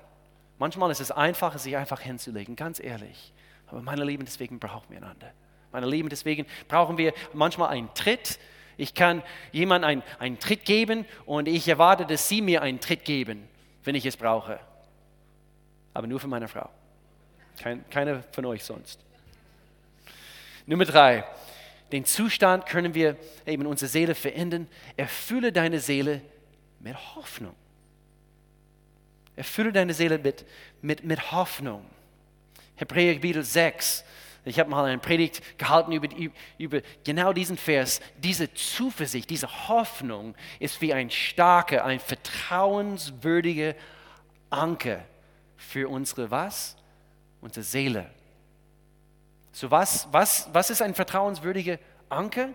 Manchmal 0.59 0.90
ist 0.90 1.01
es 1.01 1.11
einfacher, 1.11 1.59
sich 1.59 1.77
einfach 1.77 2.01
hinzulegen, 2.01 2.57
ganz 2.57 2.81
ehrlich. 2.81 3.33
Aber 3.66 3.83
meine 3.83 4.05
Lieben, 4.05 4.25
deswegen 4.25 4.59
brauchen 4.59 4.90
wir 4.90 4.99
einander. 4.99 5.33
Meine 5.77 5.89
Lieben, 5.89 6.09
deswegen 6.09 6.47
brauchen 6.69 6.97
wir 6.97 7.12
manchmal 7.35 7.69
einen 7.69 7.93
Tritt. 7.93 8.39
Ich 8.79 8.95
kann 8.95 9.23
jemandem 9.53 9.91
einen, 9.91 10.03
einen 10.19 10.39
Tritt 10.39 10.65
geben 10.65 11.05
und 11.27 11.49
ich 11.49 11.69
erwarte, 11.69 12.07
dass 12.07 12.31
Sie 12.31 12.41
mir 12.41 12.62
einen 12.62 12.81
Tritt 12.81 13.05
geben, 13.05 13.47
wenn 13.85 13.95
ich 13.95 14.07
es 14.07 14.17
brauche. 14.17 14.59
Aber 15.93 16.07
nur 16.07 16.19
für 16.19 16.29
meine 16.29 16.49
Frau. 16.49 16.71
Kein, 17.61 17.85
keine 17.91 18.25
von 18.33 18.47
euch 18.47 18.65
sonst. 18.65 19.01
Nummer 20.65 20.87
drei. 20.87 21.25
Den 21.93 22.07
Zustand 22.07 22.65
können 22.65 22.95
wir 22.95 23.19
eben 23.45 23.67
unsere 23.67 23.91
Seele 23.91 24.15
verändern. 24.15 24.69
Erfülle 24.97 25.53
deine 25.53 25.79
Seele 25.79 26.23
mit 26.81 26.97
Hoffnung. 27.17 27.55
Erfülle 29.37 29.75
deine 29.75 29.93
Seele 29.93 30.17
mit, 30.17 30.47
mit, 30.81 31.05
mit 31.05 31.33
Hoffnung. 31.33 31.85
Hebräer 32.77 33.15
Kapitel 33.17 33.45
6, 33.45 34.05
Ich 34.47 34.61
habe 34.61 34.71
mal 34.71 34.85
eine 34.85 34.99
Predigt 34.99 35.59
gehalten 35.59 35.91
über, 35.91 36.09
über 36.57 36.81
genau 37.03 37.33
diesen 37.33 37.57
Vers. 37.57 38.01
Diese 38.19 38.53
Zuversicht, 38.55 39.29
diese 39.29 39.69
Hoffnung 39.69 40.37
ist 40.61 40.81
wie 40.81 40.95
ein 40.95 41.11
starker, 41.11 41.85
ein 41.85 41.99
vertrauenswürdiger 41.99 43.75
Anker 44.49 45.05
für 45.57 45.89
unsere 45.89 46.31
was? 46.31 46.77
Unsere 47.41 47.65
Seele. 47.65 48.09
So 49.51 49.69
was, 49.73 50.07
was, 50.13 50.49
was 50.53 50.71
ist 50.71 50.81
ein 50.81 50.95
vertrauenswürdiger 50.95 51.79
Anker? 52.09 52.51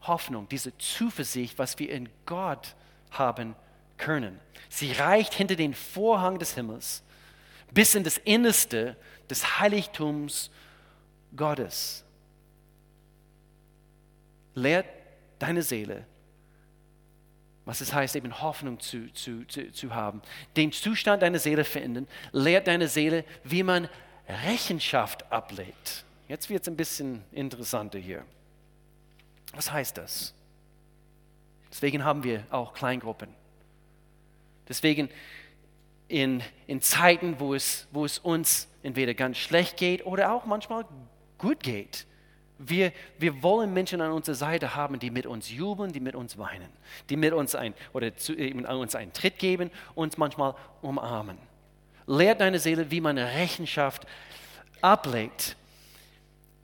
Hoffnung, 0.00 0.48
diese 0.48 0.76
Zuversicht, 0.78 1.58
was 1.60 1.78
wir 1.78 1.90
in 1.90 2.08
Gott 2.24 2.74
haben 3.12 3.54
können. 3.98 4.40
Sie 4.68 4.90
reicht 4.90 5.32
hinter 5.32 5.54
den 5.54 5.74
Vorhang 5.74 6.40
des 6.40 6.54
Himmels 6.54 7.04
bis 7.72 7.94
in 7.94 8.04
das 8.04 8.18
Innerste 8.18 8.96
des 9.28 9.60
Heiligtums 9.60 10.50
Gottes. 11.34 12.04
Lehrt 14.54 14.86
deine 15.38 15.62
Seele, 15.62 16.06
was 17.64 17.80
es 17.80 17.92
heißt, 17.92 18.16
eben 18.16 18.40
Hoffnung 18.40 18.80
zu, 18.80 19.12
zu, 19.12 19.46
zu, 19.46 19.72
zu 19.72 19.94
haben. 19.94 20.22
Den 20.56 20.72
Zustand 20.72 21.22
deiner 21.22 21.38
Seele 21.38 21.64
finden, 21.64 22.06
lehrt 22.32 22.68
deine 22.68 22.88
Seele, 22.88 23.24
wie 23.44 23.62
man 23.62 23.88
Rechenschaft 24.28 25.30
ablegt. 25.30 26.04
Jetzt 26.28 26.48
wird 26.48 26.62
es 26.62 26.68
ein 26.68 26.76
bisschen 26.76 27.22
interessanter 27.32 27.98
hier. 27.98 28.24
Was 29.52 29.70
heißt 29.70 29.98
das? 29.98 30.34
Deswegen 31.70 32.04
haben 32.04 32.24
wir 32.24 32.44
auch 32.50 32.72
Kleingruppen. 32.72 33.28
Deswegen 34.68 35.08
in, 36.08 36.42
in 36.66 36.80
Zeiten, 36.80 37.40
wo 37.40 37.54
es, 37.54 37.86
wo 37.90 38.04
es 38.04 38.18
uns 38.18 38.68
entweder 38.82 39.14
ganz 39.14 39.38
schlecht 39.38 39.76
geht 39.76 40.06
oder 40.06 40.32
auch 40.32 40.44
manchmal 40.44 40.84
gut 41.38 41.62
geht. 41.62 42.06
Wir, 42.58 42.92
wir 43.18 43.42
wollen 43.42 43.74
Menschen 43.74 44.00
an 44.00 44.12
unserer 44.12 44.34
Seite 44.34 44.74
haben, 44.74 44.98
die 44.98 45.10
mit 45.10 45.26
uns 45.26 45.50
jubeln, 45.50 45.92
die 45.92 46.00
mit 46.00 46.14
uns 46.14 46.38
weinen, 46.38 46.68
die 47.10 47.16
mit 47.16 47.34
uns 47.34 47.54
ein, 47.54 47.74
oder 47.92 48.16
zu, 48.16 48.34
uns 48.34 48.94
einen 48.94 49.12
Tritt 49.12 49.38
geben, 49.38 49.70
uns 49.94 50.16
manchmal 50.16 50.54
umarmen. 50.80 51.36
Lehrt 52.06 52.40
deine 52.40 52.58
Seele, 52.58 52.90
wie 52.90 53.00
man 53.00 53.18
Rechenschaft 53.18 54.06
ablegt. 54.80 55.56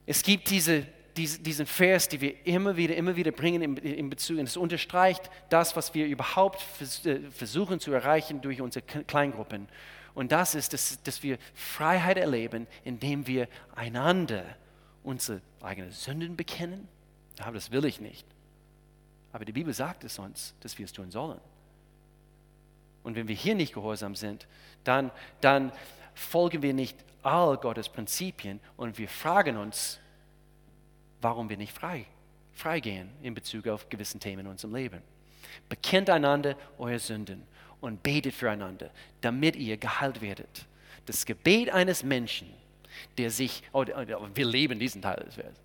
Es 0.06 0.22
gibt 0.22 0.48
diese 0.48 0.86
diesen 1.16 1.66
Vers, 1.66 2.08
den 2.08 2.20
wir 2.20 2.46
immer 2.46 2.76
wieder, 2.76 2.96
immer 2.96 3.16
wieder 3.16 3.32
bringen 3.32 3.76
in, 3.76 4.10
Bezug, 4.10 4.38
und 4.38 4.44
es 4.44 4.56
unterstreicht 4.56 5.30
das, 5.50 5.76
was 5.76 5.94
wir 5.94 6.06
überhaupt 6.06 6.64
äh, 7.04 7.18
versuchen 7.30 7.80
zu 7.80 7.92
erreichen 7.92 8.40
durch 8.40 8.60
unsere 8.60 8.84
Kleingruppen. 8.84 9.68
Und 10.14 10.32
das 10.32 10.54
ist, 10.54 10.72
dass, 10.72 11.02
dass 11.02 11.22
wir 11.22 11.38
Freiheit 11.54 12.16
erleben, 12.16 12.66
indem 12.84 13.26
wir 13.26 13.48
einander 13.74 14.44
unsere 15.02 15.40
eigenen 15.60 15.92
Sünden 15.92 16.36
bekennen. 16.36 16.88
Aber 17.40 17.54
das 17.54 17.70
will 17.70 17.84
ich 17.84 18.00
nicht. 18.00 18.26
Aber 19.32 19.44
die 19.44 19.52
Bibel 19.52 19.72
sagt 19.72 20.04
es 20.04 20.18
uns, 20.18 20.54
dass 20.60 20.78
wir 20.78 20.84
es 20.84 20.92
tun 20.92 21.10
sollen. 21.10 21.40
Und 23.02 23.16
wenn 23.16 23.28
wir 23.28 23.34
hier 23.34 23.54
nicht 23.54 23.74
gehorsam 23.74 24.14
sind, 24.14 24.46
dann, 24.84 25.10
dann 25.40 25.72
folgen 26.14 26.62
wir 26.62 26.74
nicht 26.74 26.96
all 27.22 27.56
Gottes 27.56 27.88
Prinzipien 27.88 28.60
und 28.76 28.98
wir 28.98 29.08
fragen 29.08 29.56
uns, 29.56 29.98
warum 31.22 31.48
wir 31.48 31.56
nicht 31.56 31.72
frei, 31.72 32.04
frei 32.52 32.80
gehen 32.80 33.10
in 33.22 33.34
Bezug 33.34 33.66
auf 33.68 33.88
gewisse 33.88 34.18
Themen 34.18 34.40
in 34.40 34.46
unserem 34.48 34.74
Leben. 34.74 35.00
Bekennt 35.68 36.10
einander 36.10 36.56
eure 36.78 36.98
Sünden 36.98 37.42
und 37.80 38.02
betet 38.02 38.34
füreinander, 38.34 38.90
damit 39.20 39.56
ihr 39.56 39.76
geheilt 39.76 40.20
werdet. 40.20 40.66
Das 41.06 41.24
Gebet 41.24 41.70
eines 41.70 42.02
Menschen, 42.02 42.48
der 43.18 43.30
sich, 43.30 43.62
oh, 43.72 43.84
wir 43.84 44.46
leben 44.46 44.78
diesen 44.78 45.02
Teil 45.02 45.24
des 45.24 45.34
Verses. 45.34 45.60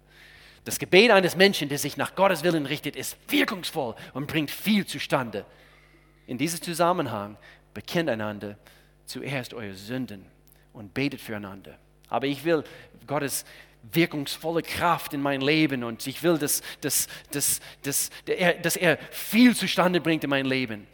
Das 0.63 0.79
Gebet 0.79 1.11
eines 1.11 1.35
Menschen, 1.35 1.69
der 1.69 1.77
sich 1.77 1.95
nach 1.95 2.15
Gottes 2.15 2.43
Willen 2.43 2.65
richtet, 2.65 2.95
ist 2.95 3.17
wirkungsvoll 3.29 3.95
und 4.13 4.27
bringt 4.27 4.51
viel 4.51 4.85
zustande. 4.85 5.45
In 6.25 6.37
diesem 6.37 6.61
Zusammenhang 6.61 7.37
bekennt 7.73 8.09
einander 8.09 8.57
zuerst 9.05 9.53
eure 9.53 9.75
Sünden 9.75 10.25
und 10.73 10.93
betet 10.93 11.21
füreinander. 11.21 11.77
Aber 12.09 12.27
ich 12.27 12.43
will 12.43 12.63
Gottes 13.05 13.45
wirkungsvolle 13.83 14.61
Kraft 14.61 15.13
in 15.13 15.21
mein 15.21 15.41
Leben 15.41 15.83
und 15.83 16.05
ich 16.07 16.21
will, 16.23 16.37
dass, 16.37 16.61
dass, 16.81 17.07
dass, 17.31 17.59
dass, 17.83 18.09
dass 18.61 18.75
er 18.75 18.97
viel 19.11 19.55
zustande 19.55 20.01
bringt 20.01 20.23
in 20.23 20.29
mein 20.29 20.45
Leben. 20.45 20.87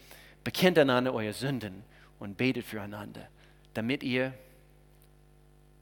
Bekennt 0.43 0.78
einander 0.78 1.13
eure 1.13 1.34
Sünden 1.34 1.84
und 2.19 2.38
betet 2.38 2.65
füreinander, 2.65 3.28
damit 3.74 4.04
ihr 4.04 4.34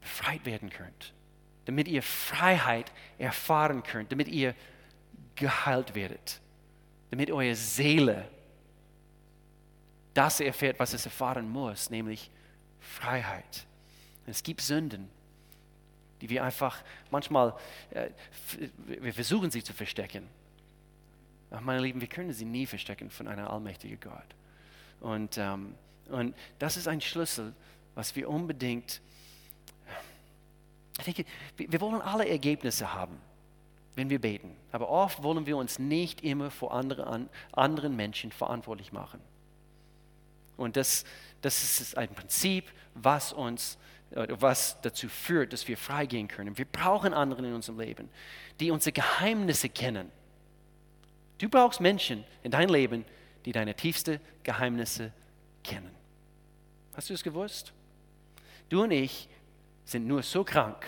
befreit 0.01 0.45
werden 0.45 0.69
könnt, 0.69 1.13
damit 1.65 1.87
ihr 1.87 2.01
Freiheit 2.01 2.91
erfahren 3.17 3.83
könnt, 3.83 4.11
damit 4.11 4.27
ihr 4.27 4.55
geheilt 5.35 5.95
werdet, 5.95 6.39
damit 7.09 7.31
eure 7.31 7.55
Seele 7.55 8.27
das 10.13 10.39
erfährt, 10.39 10.79
was 10.79 10.93
es 10.93 11.05
erfahren 11.05 11.49
muss, 11.49 11.89
nämlich 11.89 12.29
Freiheit. 12.79 13.65
Es 14.25 14.43
gibt 14.43 14.61
Sünden, 14.61 15.09
die 16.21 16.29
wir 16.29 16.43
einfach 16.43 16.83
manchmal, 17.09 17.53
äh, 17.89 18.09
wir 18.85 19.13
versuchen 19.13 19.51
sie 19.51 19.63
zu 19.63 19.73
verstecken. 19.73 20.27
Ach, 21.49 21.61
meine 21.61 21.81
Lieben, 21.81 21.99
wir 21.99 22.07
können 22.07 22.31
sie 22.31 22.45
nie 22.45 22.65
verstecken 22.65 23.09
von 23.09 23.27
einem 23.27 23.45
allmächtigen 23.45 23.99
Gott. 23.99 24.35
Und, 25.01 25.37
ähm, 25.37 25.75
und 26.09 26.35
das 26.59 26.77
ist 26.77 26.87
ein 26.87 27.01
Schlüssel, 27.01 27.53
was 27.95 28.15
wir 28.15 28.29
unbedingt, 28.29 29.01
ich 30.97 31.03
denke, 31.03 31.25
wir 31.57 31.81
wollen 31.81 32.01
alle 32.01 32.29
Ergebnisse 32.29 32.93
haben, 32.93 33.19
wenn 33.95 34.09
wir 34.09 34.19
beten. 34.19 34.55
Aber 34.71 34.89
oft 34.89 35.23
wollen 35.23 35.45
wir 35.45 35.57
uns 35.57 35.79
nicht 35.79 36.21
immer 36.21 36.51
vor 36.51 36.73
andere, 36.73 37.27
anderen 37.51 37.95
Menschen 37.95 38.31
verantwortlich 38.31 38.91
machen. 38.91 39.19
Und 40.55 40.77
das, 40.77 41.03
das 41.41 41.81
ist 41.81 41.97
ein 41.97 42.09
Prinzip, 42.09 42.71
was 42.93 43.33
uns 43.33 43.77
was 44.11 44.79
dazu 44.81 45.07
führt, 45.07 45.53
dass 45.53 45.67
wir 45.67 45.77
freigehen 45.77 46.27
können. 46.27 46.57
Wir 46.57 46.65
brauchen 46.65 47.13
andere 47.13 47.45
in 47.45 47.53
unserem 47.53 47.79
Leben, 47.79 48.09
die 48.59 48.71
unsere 48.71 48.91
Geheimnisse 48.91 49.69
kennen. 49.69 50.11
Du 51.37 51.49
brauchst 51.49 51.79
Menschen 51.79 52.23
in 52.43 52.51
deinem 52.51 52.71
Leben, 52.71 53.05
die 53.45 53.51
deine 53.51 53.73
tiefsten 53.73 54.19
Geheimnisse 54.43 55.11
kennen. 55.63 55.91
Hast 56.93 57.09
du 57.09 57.13
es 57.13 57.23
gewusst? 57.23 57.73
Du 58.69 58.83
und 58.83 58.91
ich 58.91 59.27
sind 59.85 60.07
nur 60.07 60.23
so 60.23 60.43
krank 60.43 60.85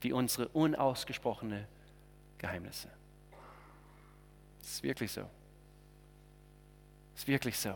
wie 0.00 0.12
unsere 0.12 0.48
unausgesprochenen 0.48 1.66
Geheimnisse. 2.38 2.88
Es 4.60 4.74
ist 4.74 4.82
wirklich 4.82 5.12
so. 5.12 5.22
Es 7.14 7.22
ist 7.22 7.28
wirklich 7.28 7.56
so. 7.56 7.74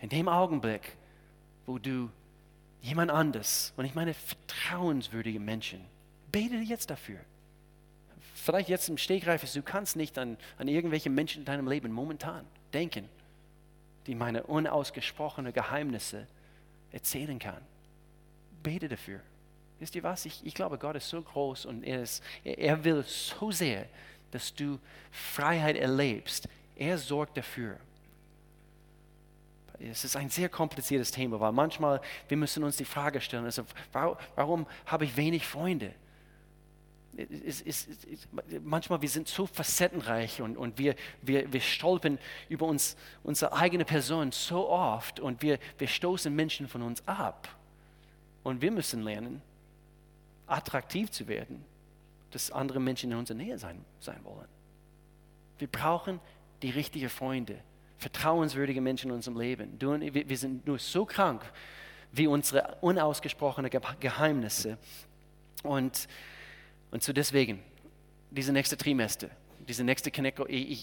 In 0.00 0.08
dem 0.08 0.28
Augenblick, 0.28 0.96
wo 1.66 1.78
du 1.78 2.10
jemand 2.82 3.10
anders, 3.10 3.72
und 3.76 3.84
ich 3.84 3.94
meine 3.94 4.14
vertrauenswürdige 4.14 5.40
Menschen, 5.40 5.84
bete 6.30 6.56
jetzt 6.56 6.90
dafür. 6.90 7.18
Vielleicht 8.34 8.68
jetzt 8.68 8.88
im 8.88 8.98
Stegreif 8.98 9.42
ist, 9.42 9.56
du 9.56 9.62
kannst 9.62 9.96
nicht 9.96 10.18
an, 10.18 10.36
an 10.56 10.68
irgendwelche 10.68 11.10
Menschen 11.10 11.40
in 11.40 11.44
deinem 11.44 11.68
Leben 11.68 11.92
momentan 11.92 12.46
denken, 12.72 13.08
die 14.06 14.14
meine 14.14 14.44
unausgesprochenen 14.44 15.52
Geheimnisse 15.52 16.26
erzählen 16.92 17.38
kann. 17.38 17.60
Bete 18.62 18.88
dafür. 18.88 19.20
Wisst 19.78 19.94
ihr 19.94 20.02
was? 20.02 20.24
Ich, 20.24 20.44
ich 20.44 20.54
glaube, 20.54 20.78
Gott 20.78 20.96
ist 20.96 21.08
so 21.08 21.20
groß 21.20 21.66
und 21.66 21.84
er, 21.84 22.02
ist, 22.02 22.22
er, 22.42 22.58
er 22.58 22.84
will 22.84 23.04
so 23.04 23.50
sehr, 23.50 23.86
dass 24.30 24.54
du 24.54 24.78
Freiheit 25.10 25.76
erlebst. 25.76 26.48
Er 26.76 26.98
sorgt 26.98 27.36
dafür 27.36 27.78
es 29.80 30.04
ist 30.04 30.16
ein 30.16 30.28
sehr 30.28 30.48
kompliziertes 30.48 31.10
Thema, 31.10 31.38
weil 31.40 31.52
manchmal, 31.52 32.00
wir 32.28 32.36
müssen 32.36 32.64
uns 32.64 32.76
die 32.76 32.84
Frage 32.84 33.20
stellen, 33.20 33.44
also, 33.44 33.64
warum, 33.92 34.16
warum 34.34 34.66
habe 34.86 35.04
ich 35.04 35.16
wenig 35.16 35.46
Freunde? 35.46 35.94
Es, 37.16 37.62
es, 37.62 37.88
es, 37.88 38.28
manchmal, 38.62 39.02
wir 39.02 39.08
sind 39.08 39.26
so 39.26 39.46
facettenreich 39.46 40.40
und, 40.40 40.56
und 40.56 40.78
wir, 40.78 40.94
wir, 41.22 41.52
wir 41.52 41.60
stolpern 41.60 42.18
über 42.48 42.66
uns, 42.66 42.96
unsere 43.24 43.52
eigene 43.52 43.84
Person 43.84 44.30
so 44.30 44.68
oft 44.68 45.18
und 45.18 45.42
wir, 45.42 45.58
wir 45.78 45.88
stoßen 45.88 46.34
Menschen 46.34 46.68
von 46.68 46.82
uns 46.82 47.06
ab. 47.06 47.48
Und 48.44 48.62
wir 48.62 48.70
müssen 48.70 49.02
lernen, 49.02 49.42
attraktiv 50.46 51.10
zu 51.10 51.26
werden, 51.26 51.64
dass 52.30 52.52
andere 52.52 52.80
Menschen 52.80 53.10
in 53.10 53.18
unserer 53.18 53.36
Nähe 53.36 53.58
sein, 53.58 53.84
sein 54.00 54.22
wollen. 54.24 54.48
Wir 55.58 55.68
brauchen 55.68 56.20
die 56.62 56.70
richtigen 56.70 57.08
Freunde 57.08 57.58
vertrauenswürdige 57.98 58.80
Menschen 58.80 59.10
in 59.10 59.16
unserem 59.16 59.38
Leben. 59.38 59.78
Du 59.78 59.92
und 59.92 60.02
wir 60.14 60.36
sind 60.36 60.66
nur 60.66 60.78
so 60.78 61.04
krank 61.04 61.42
wie 62.12 62.26
unsere 62.26 62.76
unausgesprochenen 62.80 63.70
Geheimnisse. 64.00 64.78
Und, 65.62 66.08
und 66.90 67.02
so 67.02 67.12
deswegen, 67.12 67.60
diese 68.30 68.52
nächste 68.52 68.76
Trimester, 68.76 69.28
diese 69.66 69.84
nächste 69.84 70.10
Connect, 70.10 70.40
äh, 70.48 70.76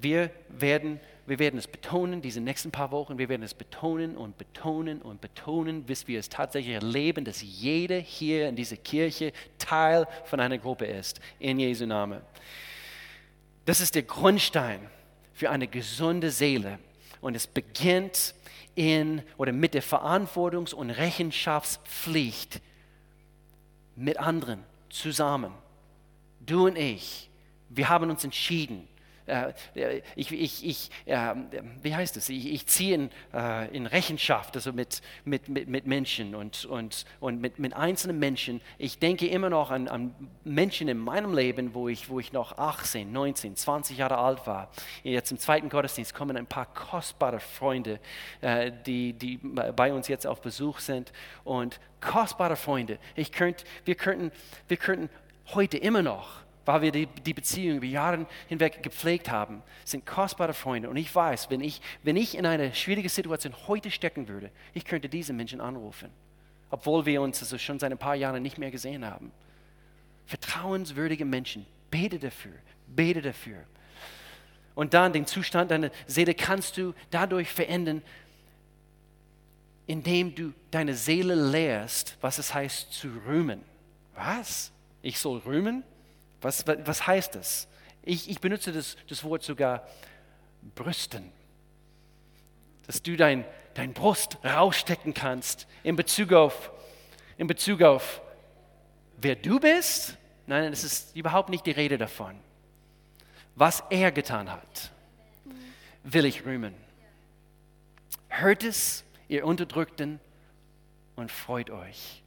wir, 0.00 0.30
werden, 0.48 0.98
wir 1.26 1.38
werden 1.38 1.58
es 1.58 1.68
betonen, 1.68 2.20
diese 2.20 2.40
nächsten 2.40 2.70
paar 2.72 2.90
Wochen, 2.90 3.18
wir 3.18 3.28
werden 3.28 3.42
es 3.42 3.54
betonen 3.54 4.16
und 4.16 4.36
betonen 4.36 5.00
und 5.00 5.20
betonen, 5.20 5.84
bis 5.84 6.08
wir 6.08 6.18
es 6.18 6.28
tatsächlich 6.28 6.74
erleben, 6.74 7.24
dass 7.24 7.42
jeder 7.42 7.98
hier 7.98 8.48
in 8.48 8.56
dieser 8.56 8.76
Kirche 8.76 9.32
Teil 9.58 10.08
von 10.24 10.40
einer 10.40 10.58
Gruppe 10.58 10.86
ist, 10.86 11.20
in 11.38 11.60
Jesu 11.60 11.86
Namen. 11.86 12.20
Das 13.64 13.80
ist 13.80 13.94
der 13.94 14.02
Grundstein 14.02 14.80
für 15.40 15.48
eine 15.48 15.68
gesunde 15.68 16.30
Seele 16.30 16.78
und 17.22 17.34
es 17.34 17.46
beginnt 17.46 18.34
in 18.74 19.22
oder 19.38 19.52
mit 19.52 19.72
der 19.72 19.82
Verantwortungs- 19.82 20.74
und 20.74 20.90
Rechenschaftspflicht 20.90 22.60
mit 23.96 24.18
anderen 24.18 24.62
zusammen. 24.90 25.54
Du 26.40 26.66
und 26.66 26.76
ich, 26.76 27.30
wir 27.70 27.88
haben 27.88 28.10
uns 28.10 28.22
entschieden. 28.22 28.86
Äh, 29.26 29.52
ich, 30.16 30.32
ich, 30.32 30.66
ich, 30.66 30.90
wie 31.82 31.94
heißt 31.94 32.16
es? 32.16 32.28
Ich, 32.28 32.52
ich 32.52 32.66
ziehe 32.66 32.94
in, 32.94 33.10
äh, 33.32 33.74
in, 33.74 33.86
Rechenschaft, 33.86 34.56
also 34.56 34.72
mit, 34.72 35.02
mit, 35.24 35.48
mit, 35.48 35.86
Menschen 35.86 36.34
und, 36.34 36.64
und, 36.64 37.04
und 37.20 37.40
mit, 37.40 37.58
mit 37.58 37.74
einzelnen 37.74 38.18
Menschen. 38.18 38.60
Ich 38.78 38.98
denke 38.98 39.26
immer 39.26 39.50
noch 39.50 39.70
an, 39.70 39.88
an 39.88 40.14
Menschen 40.44 40.88
in 40.88 40.98
meinem 40.98 41.34
Leben, 41.34 41.74
wo 41.74 41.88
ich, 41.88 42.08
wo 42.08 42.20
ich 42.20 42.32
noch 42.32 42.58
18, 42.58 43.12
19, 43.12 43.56
20 43.56 43.98
Jahre 43.98 44.18
alt 44.18 44.46
war. 44.46 44.70
Jetzt 45.02 45.30
im 45.30 45.38
zweiten 45.38 45.68
Gottesdienst 45.68 46.14
kommen 46.14 46.36
ein 46.36 46.46
paar 46.46 46.66
kostbare 46.66 47.40
Freunde, 47.40 48.00
äh, 48.40 48.72
die, 48.86 49.12
die 49.12 49.38
bei 49.38 49.92
uns 49.92 50.08
jetzt 50.08 50.26
auf 50.26 50.40
Besuch 50.40 50.80
sind. 50.80 51.12
Und 51.44 51.80
kostbare 52.00 52.56
Freunde. 52.56 52.98
Ich 53.14 53.32
könnt, 53.32 53.64
wir, 53.84 53.94
könnten, 53.94 54.32
wir 54.68 54.76
könnten 54.76 55.10
heute 55.54 55.78
immer 55.78 56.02
noch 56.02 56.40
weil 56.64 56.82
wir 56.82 56.92
die, 56.92 57.06
die 57.06 57.34
Beziehung 57.34 57.78
über 57.78 57.86
Jahre 57.86 58.26
hinweg 58.48 58.82
gepflegt 58.82 59.30
haben, 59.30 59.62
sind 59.84 60.06
kostbare 60.06 60.54
Freunde. 60.54 60.90
Und 60.90 60.96
ich 60.96 61.14
weiß, 61.14 61.50
wenn 61.50 61.60
ich, 61.60 61.80
wenn 62.02 62.16
ich 62.16 62.36
in 62.36 62.46
eine 62.46 62.74
schwierige 62.74 63.08
Situation 63.08 63.54
heute 63.66 63.90
stecken 63.90 64.28
würde, 64.28 64.50
ich 64.74 64.84
könnte 64.84 65.08
diese 65.08 65.32
Menschen 65.32 65.60
anrufen, 65.60 66.10
obwohl 66.70 67.06
wir 67.06 67.22
uns 67.22 67.40
also 67.40 67.58
schon 67.58 67.78
seit 67.78 67.92
ein 67.92 67.98
paar 67.98 68.14
Jahren 68.14 68.42
nicht 68.42 68.58
mehr 68.58 68.70
gesehen 68.70 69.04
haben. 69.04 69.32
Vertrauenswürdige 70.26 71.24
Menschen, 71.24 71.66
bete 71.90 72.18
dafür, 72.18 72.54
bete 72.86 73.22
dafür. 73.22 73.64
Und 74.74 74.94
dann 74.94 75.12
den 75.12 75.26
Zustand 75.26 75.70
deiner 75.70 75.90
Seele 76.06 76.34
kannst 76.34 76.76
du 76.76 76.94
dadurch 77.10 77.50
verändern, 77.50 78.02
indem 79.86 80.34
du 80.34 80.52
deine 80.70 80.94
Seele 80.94 81.34
lehrst, 81.34 82.16
was 82.20 82.38
es 82.38 82.54
heißt 82.54 82.92
zu 82.92 83.08
rühmen. 83.26 83.62
Was? 84.14 84.70
Ich 85.02 85.18
soll 85.18 85.38
rühmen? 85.38 85.82
Was, 86.40 86.66
was 86.66 87.06
heißt 87.06 87.34
das? 87.34 87.68
Ich, 88.02 88.30
ich 88.30 88.40
benutze 88.40 88.72
das, 88.72 88.96
das 89.08 89.24
Wort 89.24 89.42
sogar 89.42 89.86
brüsten. 90.74 91.30
Dass 92.86 93.02
du 93.02 93.16
dein, 93.16 93.44
dein 93.74 93.92
Brust 93.92 94.38
rausstecken 94.44 95.14
kannst 95.14 95.66
in 95.82 95.96
Bezug 95.96 96.32
auf, 96.32 96.70
in 97.36 97.46
Bezug 97.46 97.82
auf 97.82 98.22
wer 99.22 99.36
du 99.36 99.60
bist. 99.60 100.16
Nein, 100.46 100.72
es 100.72 100.84
ist 100.84 101.16
überhaupt 101.16 101.48
nicht 101.48 101.66
die 101.66 101.70
Rede 101.70 101.98
davon. 101.98 102.38
Was 103.54 103.82
er 103.90 104.10
getan 104.12 104.50
hat, 104.50 104.90
will 106.02 106.24
ich 106.24 106.44
rühmen. 106.44 106.74
Hört 108.28 108.64
es, 108.64 109.04
ihr 109.28 109.44
Unterdrückten, 109.44 110.20
und 111.16 111.30
freut 111.30 111.70
euch. 111.70 112.22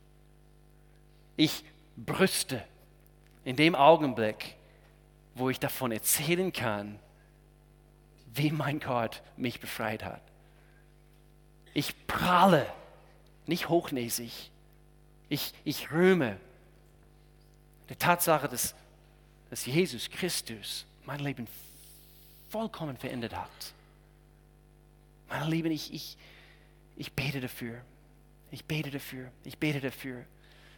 Ich 1.36 1.64
brüste 1.98 2.64
in 3.46 3.56
dem 3.56 3.76
Augenblick, 3.76 4.56
wo 5.36 5.50
ich 5.50 5.60
davon 5.60 5.92
erzählen 5.92 6.52
kann, 6.52 7.00
wie 8.34 8.52
mein 8.52 8.80
Gott 8.80 9.22
mich 9.38 9.60
befreit 9.60 10.04
hat. 10.04 10.22
Ich 11.74 12.08
prahle, 12.08 12.72
nicht 13.46 13.70
hochnäsig. 13.70 14.52
Ich, 15.30 15.54
ich 15.64 15.92
rühme 15.92 16.38
der 17.90 17.98
Tatsache, 17.98 18.48
dass, 18.48 18.76
dass 19.50 19.66
Jesus 19.66 20.10
Christus 20.10 20.86
mein 21.06 21.20
Leben 21.20 21.48
vollkommen 22.50 22.98
verändert 22.98 23.36
hat. 23.36 23.74
Meine 25.30 25.50
Lieben, 25.50 25.72
ich, 25.72 25.94
ich, 25.94 26.18
ich 26.96 27.12
bete 27.14 27.42
dafür. 27.42 27.82
Ich 28.52 28.66
bete 28.66 28.92
dafür. 28.92 29.32
Ich 29.44 29.58
bete 29.58 29.82
dafür. 29.82 30.24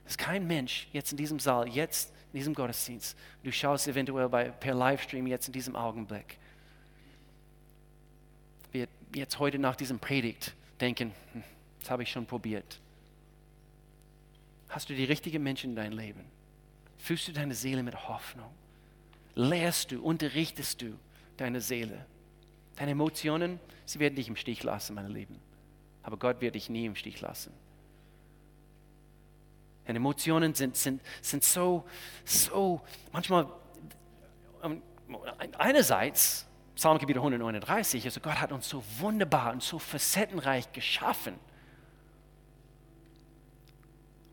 Dass 0.05 0.17
kein 0.17 0.47
Mensch 0.47 0.87
jetzt 0.93 1.11
in 1.11 1.17
diesem 1.17 1.39
Saal, 1.39 1.67
jetzt 1.67 2.13
in 2.31 2.39
diesem 2.39 2.53
Gottesdienst. 2.53 3.17
Du 3.43 3.51
schaust 3.51 3.87
eventuell 3.87 4.29
bei, 4.29 4.49
per 4.49 4.73
Livestream 4.73 5.27
jetzt 5.27 5.47
in 5.47 5.53
diesem 5.53 5.75
Augenblick. 5.75 6.37
Wir 8.71 8.87
jetzt 9.13 9.39
heute 9.39 9.57
nach 9.57 9.75
diesem 9.75 9.99
Predigt 9.99 10.53
denken, 10.79 11.11
hm, 11.33 11.43
das 11.79 11.89
habe 11.89 12.03
ich 12.03 12.11
schon 12.11 12.25
probiert. 12.25 12.79
Hast 14.69 14.89
du 14.89 14.95
die 14.95 15.05
richtigen 15.05 15.41
Menschen 15.41 15.71
in 15.71 15.75
deinem 15.75 15.97
Leben? 15.97 16.25
Fühlst 16.97 17.27
du 17.27 17.31
deine 17.31 17.55
Seele 17.55 17.83
mit 17.83 18.07
Hoffnung? 18.07 18.51
Lehrst 19.35 19.91
du, 19.91 20.01
unterrichtest 20.01 20.81
du 20.81 20.97
deine 21.37 21.61
Seele? 21.61 22.05
Deine 22.75 22.91
Emotionen, 22.91 23.59
sie 23.85 23.99
werden 23.99 24.15
dich 24.15 24.27
im 24.27 24.35
Stich 24.35 24.63
lassen, 24.63 24.95
meine 24.95 25.09
Lieben. 25.09 25.39
Aber 26.03 26.17
Gott 26.17 26.41
wird 26.41 26.55
dich 26.55 26.69
nie 26.69 26.85
im 26.85 26.95
Stich 26.95 27.21
lassen. 27.21 27.53
Und 29.87 29.95
Emotionen 29.95 30.53
sind, 30.53 30.75
sind, 30.75 31.01
sind 31.21 31.43
so, 31.43 31.85
so, 32.23 32.81
manchmal, 33.11 33.47
ähm, 34.63 34.81
einerseits, 35.57 36.47
Psalmgebiet 36.75 37.17
139, 37.17 38.03
also 38.05 38.19
Gott 38.19 38.41
hat 38.41 38.51
uns 38.51 38.67
so 38.67 38.83
wunderbar 38.99 39.53
und 39.53 39.63
so 39.63 39.79
facettenreich 39.79 40.71
geschaffen. 40.73 41.35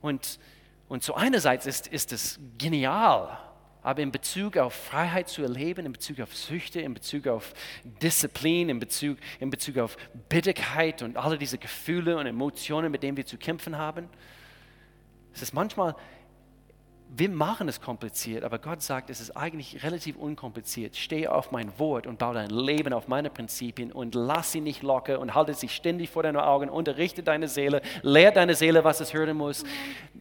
Und, 0.00 0.40
und 0.88 1.04
so 1.04 1.14
einerseits 1.14 1.66
ist, 1.66 1.86
ist 1.86 2.12
es 2.12 2.40
genial, 2.58 3.38
aber 3.82 4.02
in 4.02 4.10
Bezug 4.10 4.56
auf 4.56 4.74
Freiheit 4.74 5.28
zu 5.28 5.42
erleben, 5.42 5.86
in 5.86 5.92
Bezug 5.92 6.20
auf 6.20 6.34
Süchte, 6.36 6.80
in 6.80 6.94
Bezug 6.94 7.26
auf 7.28 7.52
Disziplin, 7.84 8.68
in 8.68 8.78
Bezug, 8.80 9.18
in 9.38 9.50
Bezug 9.50 9.78
auf 9.78 9.96
Bitterkeit 10.28 11.02
und 11.02 11.16
alle 11.16 11.38
diese 11.38 11.58
Gefühle 11.58 12.16
und 12.16 12.26
Emotionen, 12.26 12.90
mit 12.90 13.02
denen 13.02 13.16
wir 13.16 13.26
zu 13.26 13.38
kämpfen 13.38 13.76
haben, 13.76 14.08
es 15.34 15.42
ist 15.42 15.54
manchmal, 15.54 15.94
wir 17.14 17.28
machen 17.28 17.68
es 17.68 17.80
kompliziert, 17.80 18.42
aber 18.42 18.58
Gott 18.58 18.80
sagt, 18.80 19.10
es 19.10 19.20
ist 19.20 19.36
eigentlich 19.36 19.82
relativ 19.82 20.16
unkompliziert. 20.16 20.96
Stehe 20.96 21.30
auf 21.30 21.52
mein 21.52 21.78
Wort 21.78 22.06
und 22.06 22.18
baue 22.18 22.34
dein 22.34 22.48
Leben 22.48 22.94
auf 22.94 23.06
meine 23.06 23.28
Prinzipien 23.28 23.92
und 23.92 24.14
lass 24.14 24.52
sie 24.52 24.62
nicht 24.62 24.82
locker 24.82 25.20
und 25.20 25.34
halte 25.34 25.52
sie 25.52 25.68
ständig 25.68 26.08
vor 26.08 26.22
deinen 26.22 26.38
Augen, 26.38 26.70
unterrichte 26.70 27.22
deine 27.22 27.48
Seele, 27.48 27.82
lehre 28.00 28.32
deine 28.32 28.54
Seele, 28.54 28.82
was 28.82 29.00
es 29.00 29.12
hören 29.12 29.36
muss. 29.36 29.64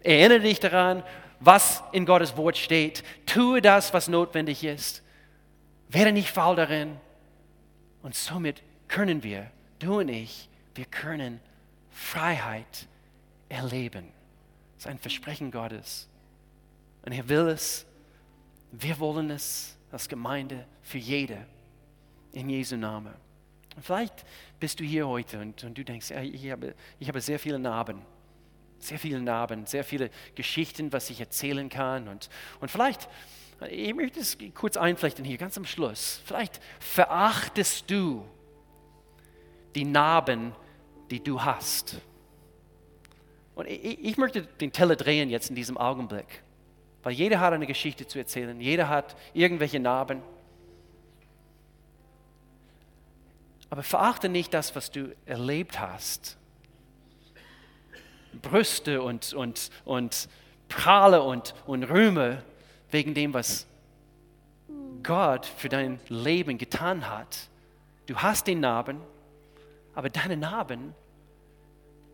Erinnere 0.02 0.42
dich 0.42 0.60
daran, 0.60 1.04
was 1.40 1.82
in 1.94 2.06
Gottes 2.06 2.36
Wort 2.36 2.58
steht. 2.58 3.04
Tue 3.26 3.62
das, 3.62 3.94
was 3.94 4.10
notwendig 4.10 4.66
ist. 4.66 5.02
Werde 5.88 6.12
nicht 6.12 6.30
faul 6.30 6.58
darin. 6.58 6.98
Und 8.04 8.16
somit 8.16 8.62
können 8.90 9.24
wir, 9.24 9.50
du 9.80 10.00
und 10.00 10.10
ich, 10.10 10.50
wir 10.76 10.86
können 10.86 11.40
Freiheit 11.90 12.88
erleben. 13.48 14.06
Ist 14.82 14.88
ein 14.88 14.98
Versprechen 14.98 15.52
Gottes. 15.52 16.10
Und 17.06 17.12
er 17.12 17.30
will 17.30 17.50
es, 17.50 17.86
wir 18.72 18.98
wollen 18.98 19.30
es 19.30 19.78
als 19.92 20.10
Gemeinde 20.10 20.66
für 20.82 20.98
jede 20.98 21.46
in 22.32 22.50
Jesu 22.50 22.78
Namen. 22.78 23.14
Und 23.76 23.86
vielleicht 23.86 24.26
bist 24.60 24.80
du 24.80 24.84
hier 24.84 25.08
heute 25.08 25.40
und, 25.40 25.64
und 25.64 25.78
du 25.78 25.86
denkst, 25.86 26.10
ich, 26.10 26.50
habe, 26.50 26.74
ich 26.98 27.08
habe 27.08 27.22
sehr 27.22 27.38
viele 27.38 27.60
Narben, 27.60 28.02
sehr 28.80 28.98
viele 28.98 29.22
Narben, 29.22 29.68
sehr 29.68 29.84
viele 29.84 30.10
Geschichten, 30.34 30.92
was 30.92 31.12
ich 31.12 31.20
erzählen 31.20 31.70
kann. 31.70 32.08
Und, 32.08 32.32
und 32.60 32.72
vielleicht, 32.72 33.08
ich 33.70 33.94
möchte 33.94 34.20
es 34.20 34.36
kurz 34.56 34.78
einflechten 34.78 35.24
hier, 35.24 35.38
ganz 35.38 35.56
am 35.60 35.66
Schluss, 35.66 36.24
vielleicht 36.26 36.60
verachtest 36.80 37.92
du 37.92 38.26
die 39.76 39.86
Narben, 39.86 40.56
die 41.12 41.24
du 41.24 41.40
hast. 41.40 42.02
Und 43.62 43.68
ich, 43.68 44.04
ich 44.04 44.18
möchte 44.18 44.42
den 44.42 44.72
Teller 44.72 44.96
drehen 44.96 45.30
jetzt 45.30 45.52
in 45.52 45.56
diesem 45.56 45.78
Augenblick, 45.78 46.42
weil 47.04 47.14
jeder 47.14 47.40
hat 47.40 47.54
eine 47.54 47.68
Geschichte 47.68 48.08
zu 48.08 48.18
erzählen, 48.18 48.60
jeder 48.60 48.90
hat 48.90 49.16
irgendwelche 49.36 49.80
Narben. 49.80 50.24
Aber 53.70 53.84
verachte 53.84 54.30
nicht 54.30 54.52
das, 54.56 54.76
was 54.76 54.90
du 54.90 55.16
erlebt 55.28 55.80
hast. 55.80 56.38
Brüste 58.42 59.04
und, 59.04 59.32
und, 59.34 59.70
und 59.86 60.28
Prahle 60.68 61.22
und, 61.22 61.54
und 61.68 61.84
Rühme 61.84 62.44
wegen 62.90 63.14
dem, 63.14 63.32
was 63.36 63.68
Gott 65.04 65.46
für 65.46 65.70
dein 65.70 66.00
Leben 66.08 66.58
getan 66.58 67.08
hat. 67.08 67.48
Du 68.08 68.16
hast 68.16 68.48
den 68.48 68.62
Narben, 68.62 69.00
aber 69.94 70.10
deine 70.10 70.36
Narben 70.36 70.96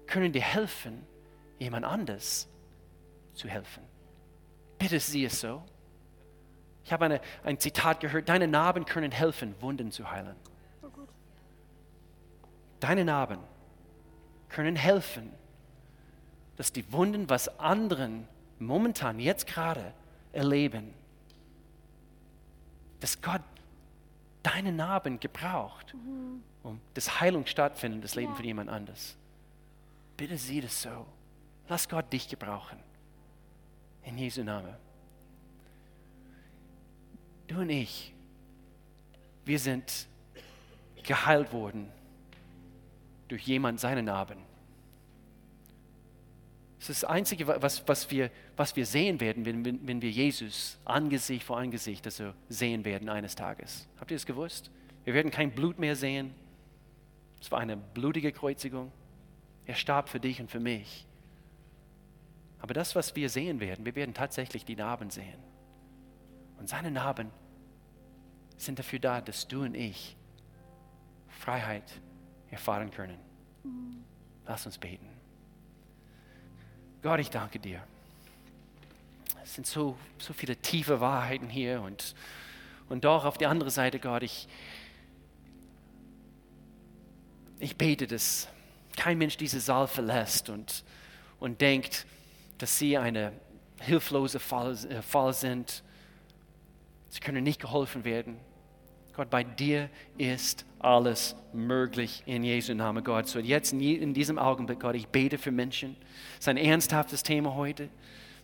können 0.07 0.33
dir 0.33 0.41
helfen, 0.41 1.07
jemand 1.59 1.85
anders 1.85 2.47
zu 3.33 3.47
helfen. 3.47 3.83
Bitte 4.77 4.99
sieh 4.99 5.25
es 5.25 5.39
so. 5.39 5.63
Ich 6.83 6.93
habe 6.93 7.05
eine, 7.05 7.21
ein 7.43 7.59
Zitat 7.59 7.99
gehört, 7.99 8.29
deine 8.29 8.47
Narben 8.47 8.85
können 8.85 9.11
helfen, 9.11 9.55
Wunden 9.59 9.91
zu 9.91 10.09
heilen. 10.09 10.35
Deine 12.79 13.03
Narben 13.03 13.39
können 14.49 14.75
helfen, 14.75 15.33
dass 16.55 16.71
die 16.71 16.91
Wunden, 16.91 17.29
was 17.29 17.59
anderen 17.59 18.27
momentan, 18.59 19.19
jetzt 19.19 19.47
gerade 19.47 19.93
erleben, 20.31 20.93
dass 22.99 23.21
Gott 23.21 23.41
deine 24.43 24.71
Narben 24.71 25.19
gebraucht, 25.19 25.93
um 26.63 26.79
das 26.93 27.19
Heilung 27.19 27.45
stattfindet, 27.45 28.03
das 28.03 28.15
Leben 28.15 28.31
Ja. 28.31 28.35
von 28.35 28.45
jemand 28.45 28.69
anders. 28.69 29.17
Bitte 30.15 30.37
sieh 30.37 30.61
das 30.61 30.81
so. 30.81 31.05
Lass 31.69 31.89
Gott 31.89 32.11
dich 32.11 32.27
gebrauchen. 32.29 32.77
In 34.03 34.17
Jesu 34.17 34.43
Namen. 34.43 34.73
Du 37.47 37.61
und 37.61 37.69
ich, 37.69 38.13
wir 39.45 39.59
sind 39.59 40.07
geheilt 41.03 41.51
worden 41.53 41.89
durch 43.27 43.43
jemand 43.43 43.79
seine 43.79 44.03
Narben. 44.03 44.39
Das 46.79 46.89
ist 46.89 47.03
das 47.03 47.09
Einzige, 47.09 47.47
was, 47.47 47.87
was, 47.87 48.11
wir, 48.11 48.29
was 48.55 48.75
wir 48.75 48.85
sehen 48.85 49.19
werden, 49.19 49.45
wenn, 49.45 49.65
wenn, 49.65 49.87
wenn 49.87 50.01
wir 50.01 50.11
Jesus 50.11 50.77
Angesicht 50.85 51.43
vor 51.43 51.57
Angesicht 51.57 52.05
also 52.05 52.33
sehen 52.49 52.85
werden 52.85 53.09
eines 53.09 53.35
Tages. 53.35 53.87
Habt 53.99 54.11
ihr 54.11 54.17
das 54.17 54.25
gewusst? 54.25 54.69
Wir 55.03 55.13
werden 55.13 55.31
kein 55.31 55.51
Blut 55.51 55.79
mehr 55.79 55.95
sehen. 55.95 56.33
Es 57.41 57.51
war 57.51 57.59
eine 57.59 57.77
blutige 57.77 58.31
Kreuzigung. 58.31 58.91
Er 59.65 59.75
starb 59.75 60.09
für 60.09 60.19
dich 60.19 60.39
und 60.39 60.51
für 60.51 60.59
mich. 60.59 61.06
Aber 62.59 62.73
das, 62.73 62.95
was 62.95 63.15
wir 63.15 63.29
sehen 63.29 63.59
werden, 63.59 63.85
wir 63.85 63.95
werden 63.95 64.13
tatsächlich 64.13 64.65
die 64.65 64.75
Narben 64.75 65.09
sehen. 65.09 65.39
Und 66.57 66.67
seine 66.67 66.91
Narben 66.91 67.29
sind 68.57 68.79
dafür 68.79 68.99
da, 68.99 69.21
dass 69.21 69.47
du 69.47 69.63
und 69.63 69.75
ich 69.75 70.17
Freiheit 71.27 72.01
erfahren 72.49 72.91
können. 72.91 73.19
Lass 74.45 74.65
uns 74.65 74.77
beten. 74.77 75.07
Gott, 77.01 77.19
ich 77.19 77.29
danke 77.29 77.59
dir. 77.59 77.83
Es 79.43 79.53
sind 79.55 79.67
so, 79.67 79.97
so 80.17 80.33
viele 80.33 80.55
tiefe 80.55 80.99
Wahrheiten 80.99 81.47
hier 81.47 81.81
und, 81.81 82.15
und 82.89 83.05
doch 83.05 83.23
auf 83.23 83.37
der 83.37 83.49
anderen 83.49 83.71
Seite, 83.71 83.99
Gott, 83.99 84.23
ich, 84.23 84.47
ich 87.59 87.77
bete, 87.77 88.07
dass 88.07 88.47
kein 88.95 89.17
Mensch 89.17 89.37
diese 89.37 89.59
Saal 89.59 89.87
verlässt 89.87 90.49
und, 90.49 90.83
und 91.39 91.61
denkt, 91.61 92.05
dass 92.57 92.77
sie 92.77 92.97
eine 92.97 93.33
hilflose 93.81 94.39
Fall, 94.39 94.73
äh, 94.89 95.01
Fall 95.01 95.33
sind. 95.33 95.83
Sie 97.09 97.19
können 97.19 97.43
nicht 97.43 97.61
geholfen 97.61 98.03
werden. 98.03 98.37
Gott, 99.13 99.29
bei 99.31 99.43
dir 99.43 99.89
ist 100.17 100.65
alles 100.77 101.35
möglich 101.51 102.21
in 102.27 102.43
Jesu 102.43 102.75
Namen, 102.75 103.03
Gott. 103.03 103.27
So 103.27 103.39
jetzt 103.39 103.73
in, 103.73 104.13
diesem 104.13 104.37
Augenblick, 104.37 104.79
Gott, 104.79 104.95
ich 104.95 105.07
bete 105.07 105.39
für 105.39 105.51
Menschen. 105.51 105.95
Es 106.33 106.41
ist 106.41 106.47
ein 106.49 106.57
ernsthaftes 106.57 107.23
Thema 107.23 107.55
heute. 107.55 107.89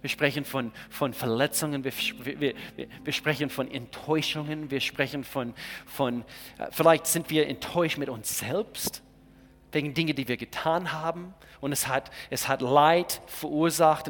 Wir 0.02 0.10
sprechen 0.10 0.44
von, 0.44 0.72
von 0.90 1.14
Verletzungen, 1.14 1.84
wir, 1.84 1.94
wir, 2.24 2.40
wir, 2.40 2.56
wir 3.04 3.14
sprechen 3.14 3.50
von 3.50 3.70
Enttäuschungen, 3.70 4.72
wir 4.72 4.82
sprechen 4.82 5.24
von, 5.24 5.54
von 5.86 6.24
äh, 6.58 6.68
vielleicht 6.72 7.06
sind 7.06 7.30
wir 7.30 7.48
enttäuscht 7.48 7.98
mit 7.98 8.10
uns 8.10 8.40
selbst 8.40 9.04
wegen 9.72 9.94
Dingen, 9.94 10.16
die 10.16 10.28
wir 10.28 10.38
getan 10.38 10.92
haben 10.92 11.34
und 11.62 11.72
es 11.72 11.88
hat, 11.88 12.12
es 12.30 12.48
hat 12.48 12.62
Leid 12.62 13.22
verursacht 13.28 14.02